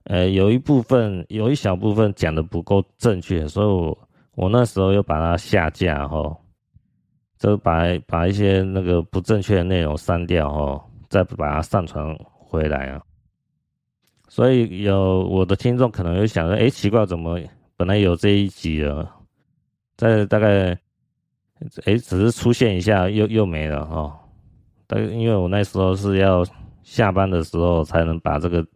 [0.05, 3.99] 呃，有一部分有一小部分讲的不够正确，所以我
[4.37, 6.39] 我那时候又把它下架哈。
[7.45, 13.03] 就把把一些那个不正确的内容删掉哦，再把它上传回来啊。
[14.29, 17.39] 所以有我的听众可能会想说，哎，奇怪，怎么
[17.77, 19.15] 本来有这一集了，
[19.95, 20.71] 在大概，
[21.85, 24.19] 哎，只是出现一下又又没了哈。
[24.87, 26.43] 但因为我那时候是要
[26.83, 28.67] 下班的时候才能把这个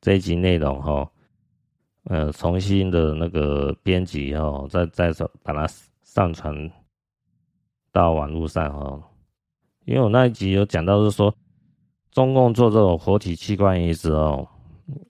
[0.00, 1.06] 这一集内容哈，
[2.04, 5.12] 呃，重新的那个编辑哈，再再
[5.42, 5.68] 把它
[6.02, 6.54] 上传。
[7.94, 9.00] 到网络上哈，
[9.84, 11.32] 因为我那一集有讲到是说，
[12.10, 14.44] 中共做这种活体器官移植哦，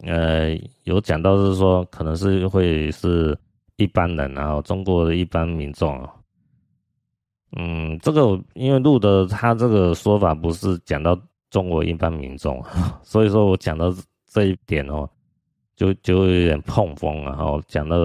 [0.02, 3.36] 呃，有讲到是说可能是会是
[3.76, 6.14] 一般人，然后中国的一般民众啊，
[7.56, 11.18] 嗯，这个因为录的他这个说法不是讲到
[11.48, 12.62] 中国一般民众，
[13.02, 13.90] 所以说我讲到
[14.26, 15.08] 这一点哦，
[15.74, 17.96] 就就有点碰风，然后讲到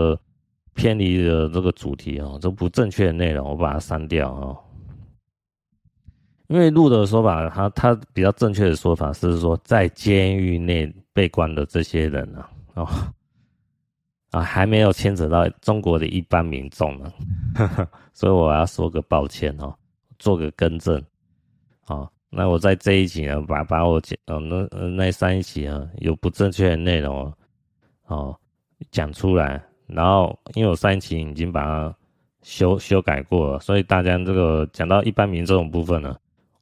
[0.74, 4.58] 偏离了这个主题哦，这不正确的内容，我把它删掉哦。
[6.50, 12.44] 因为路德的说法，他他比较正确的说法是说，在监狱内被关的这些人呢，
[12.74, 12.90] 哦，
[14.32, 17.14] 啊，还没有牵扯到中国的一般民众呢，
[18.14, 19.72] 所以我要说个抱歉哦，
[20.18, 21.00] 做个更正，
[21.86, 27.32] 哦，那我在这一集呢，把把我讲，呃，那那三一集啊有不正确的内容
[28.08, 28.36] 哦
[28.90, 31.96] 讲出来，然后因为我上一集已经把它
[32.42, 36.18] 修修改过了，所以大家这个讲到一般民众的部分呢。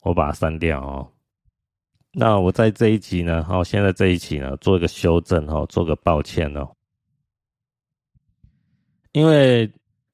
[0.07, 1.07] 我把它删掉哦。
[2.13, 6.67] 那我在这一集呢，好，现在这一集呢，做一个修正哦，做个抱歉哦。
[9.11, 9.71] 因为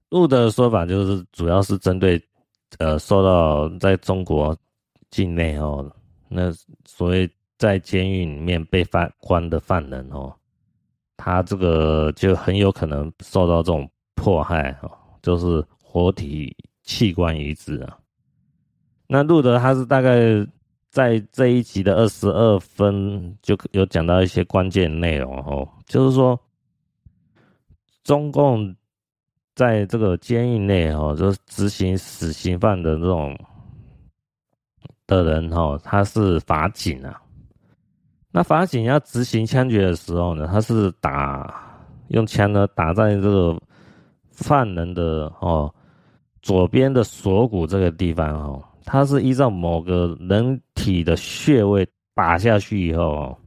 [0.10, 2.22] 路的说法就是主要是针对
[2.80, 4.58] 呃，受到在中国
[5.12, 5.90] 境内哦，
[6.28, 6.52] 那
[6.86, 10.34] 所谓在监狱里面被犯关的犯人哦，
[11.16, 14.92] 他这个就很有可能受到这种迫害哦，
[15.22, 17.98] 就是活体器官移植啊。
[19.08, 20.20] 那路德他是大概
[20.90, 26.40] 在这一集的二十二分就有讲到一些关键内容哦，就是说
[28.04, 28.76] 中共
[29.56, 33.38] 在这个监狱内哦，就是执行死刑犯的这种
[35.06, 37.22] 的人哦，他是法警啊。
[38.32, 41.54] 那法警要执行枪决的时候呢，他是打
[42.08, 43.56] 用枪呢打在这个
[44.32, 45.72] 犯人的哦
[46.42, 48.64] 左边的锁骨这个地方哦。
[48.86, 53.38] 它是依照某个人体的穴位打下去以后，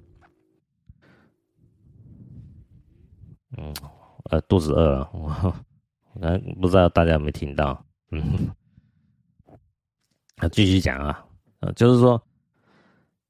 [3.57, 3.75] 嗯，
[4.31, 5.55] 呃，肚子饿了， 我，
[6.61, 7.85] 不知道大家有没有听到？
[8.11, 8.49] 嗯，
[10.37, 11.25] 啊，继续讲啊，
[11.61, 12.21] 呃，就是说，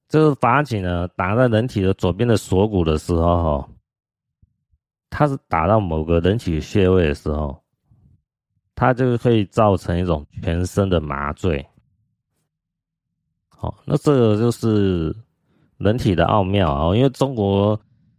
[0.09, 3.69] 这个法警呢，打在人体的左边的锁骨的时候，哈，
[5.11, 7.63] 它是打到某个人体穴位的时候，
[8.75, 11.67] 它就会造成一种全身的麻醉。
[13.59, 15.15] 好，那这个就是
[15.79, 17.79] 人体的奥妙啊，因为中国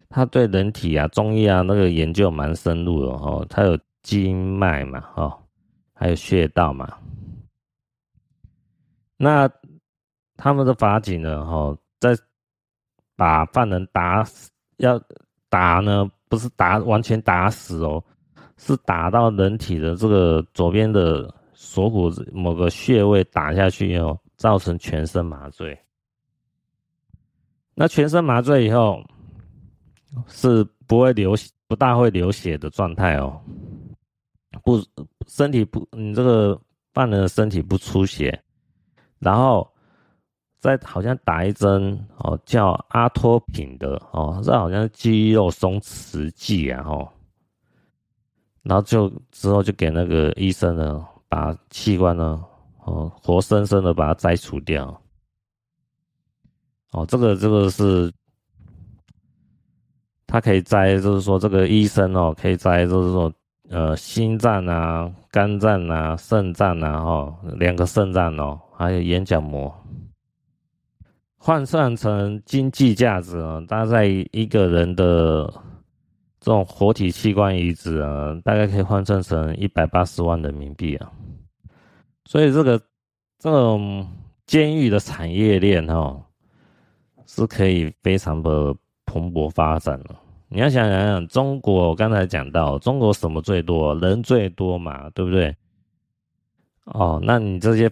[0.09, 5.38] 它对人体啊、中医啊那个研究蛮深入的哦，它有经脉嘛，哦，
[5.93, 6.91] 还有穴道嘛。
[9.15, 9.47] 那
[10.35, 12.17] 他们的法警呢，哦，在
[13.15, 14.99] 把犯人打死，要
[15.49, 18.03] 打呢，不是打完全打死哦，
[18.57, 24.19] 是打到人体的这个左边的锁骨某个穴位打下去哦。
[24.38, 25.77] 造成全身麻醉，
[27.73, 29.03] 那全身麻醉以后
[30.27, 31.35] 是不会流，
[31.67, 33.41] 不大会流血的状态哦。
[34.63, 34.79] 不，
[35.25, 36.59] 身体不，你这个
[36.93, 38.39] 犯人的身体不出血，
[39.17, 39.67] 然后
[40.59, 47.11] 再好像打一针哦，叫阿托品的哦，这好像是肌肉松弛剂啊，哦，
[48.61, 52.45] 然后就之后就给那个医生呢，把器官呢。
[52.88, 55.01] 哦，活生生的把它摘除掉。
[56.93, 58.09] 哦，这个这个是，
[60.25, 63.31] 他可以摘，就是说这个医生哦，可以摘，就是说
[63.69, 69.69] 呃，心脏啊、肝脏啊、肾脏啊，哈，两个肾脏哦，还有眼角膜，
[71.35, 75.53] 换算成经济价值啊，大概一个人的
[76.39, 81.11] 这种活体器官移植啊，大概可以换算成一百八十万人民币啊。
[82.28, 82.78] 所以这个
[83.40, 84.06] 这种
[84.45, 86.22] 监狱的产业链哦，
[87.26, 88.76] 是可以非常的
[89.06, 90.14] 蓬勃发展的。
[90.49, 93.95] 你要想想想，中国我刚才讲到，中国什么最多？
[93.95, 95.56] 人最多嘛，对不对？
[96.84, 97.90] 哦，那你这些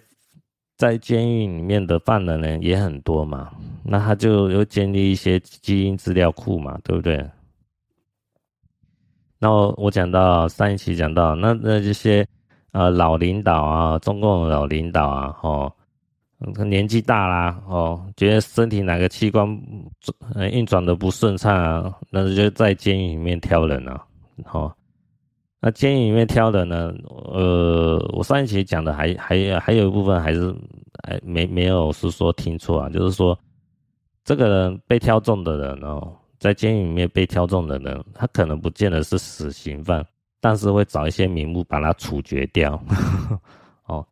[0.76, 3.54] 在监狱里面的犯人呢，也很多嘛，
[3.86, 7.26] 那他就有建立一些基因资料库嘛，对不对？
[9.40, 12.28] 那我我讲到上一期讲到，那那这些。
[12.76, 15.72] 呃，老领导啊，中共老领导啊，哦，
[16.66, 19.48] 年纪大啦，哦，觉得身体哪个器官
[20.34, 24.04] 呃运转的不顺畅啊，那就在监狱里面挑人啊，
[24.52, 24.76] 哦，
[25.62, 26.94] 那监狱里面挑人呢，
[27.32, 30.54] 呃，我上一期讲的还还还有一部分还是
[31.08, 33.40] 还没没有是说听错啊，就是说
[34.26, 40.06] 这个人被挑中的人哦，在监狱里面被挑中的人，他可能不见得是死刑犯。
[40.48, 42.80] 但是会找一些名目把它处决掉，
[43.86, 44.08] 哦，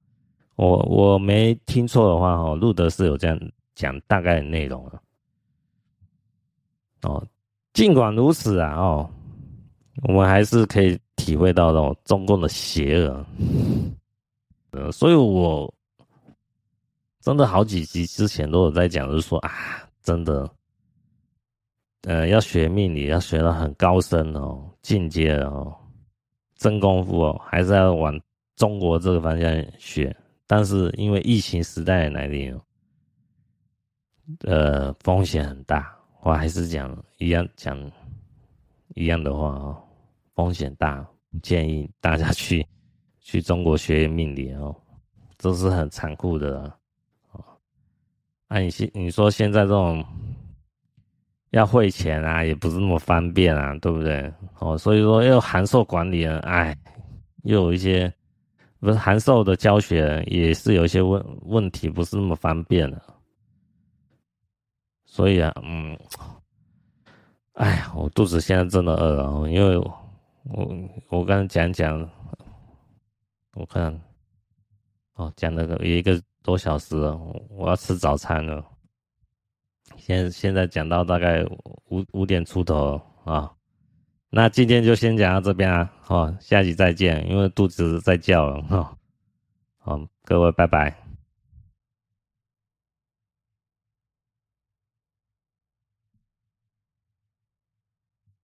[0.55, 3.39] 我我没听错的话，哦，路德是有这样
[3.75, 4.99] 讲大概的内容了，
[7.03, 7.23] 哦，
[7.73, 9.07] 尽管如此啊，哦，
[10.07, 13.23] 我们还是可以体会到这种中共的邪恶，
[14.73, 15.71] 呃，所以我
[17.21, 19.51] 真的好几集之前都有在讲，就是说啊，
[20.01, 20.49] 真的，
[22.07, 25.71] 呃，要学命理要学到很高深哦，进阶哦。
[26.55, 28.19] 真功夫哦，还是要往
[28.55, 30.15] 中国这个方向学。
[30.45, 32.59] 但是因为疫情时代来临，
[34.41, 35.97] 呃，风险很大。
[36.21, 37.91] 我还是讲一样讲
[38.95, 39.83] 一样的话哦，
[40.35, 41.05] 风险大，
[41.41, 42.65] 建议大家去
[43.19, 44.75] 去中国学命理哦，
[45.37, 46.77] 这是很残酷的
[47.31, 47.43] 哦。
[48.47, 50.05] 啊，你现你说现在这种
[51.53, 54.31] 要汇钱啊，也不是那么方便啊，对不对？
[54.59, 56.77] 哦，所以说要函授管理人，哎，
[57.43, 58.13] 又有一些。
[58.79, 63.01] 不是函授的教学也是有一些问问题，不是那么方便的，
[65.05, 65.97] 所以啊，嗯，
[67.53, 69.97] 哎呀，我肚子现在真的饿了，因为我
[70.51, 70.67] 我，
[71.07, 72.09] 我刚才讲讲，
[73.53, 73.97] 我看
[75.15, 77.17] 哦，讲了个一个多小时了，
[77.51, 78.61] 我要吃早餐了。
[80.05, 81.45] 现现在讲到大概
[81.89, 83.49] 五五点出头啊。
[84.29, 88.97] 那今天就先讲到这边啊，好，下集再见，因为肚子在叫了，哈，
[89.77, 91.02] 好，各位拜拜。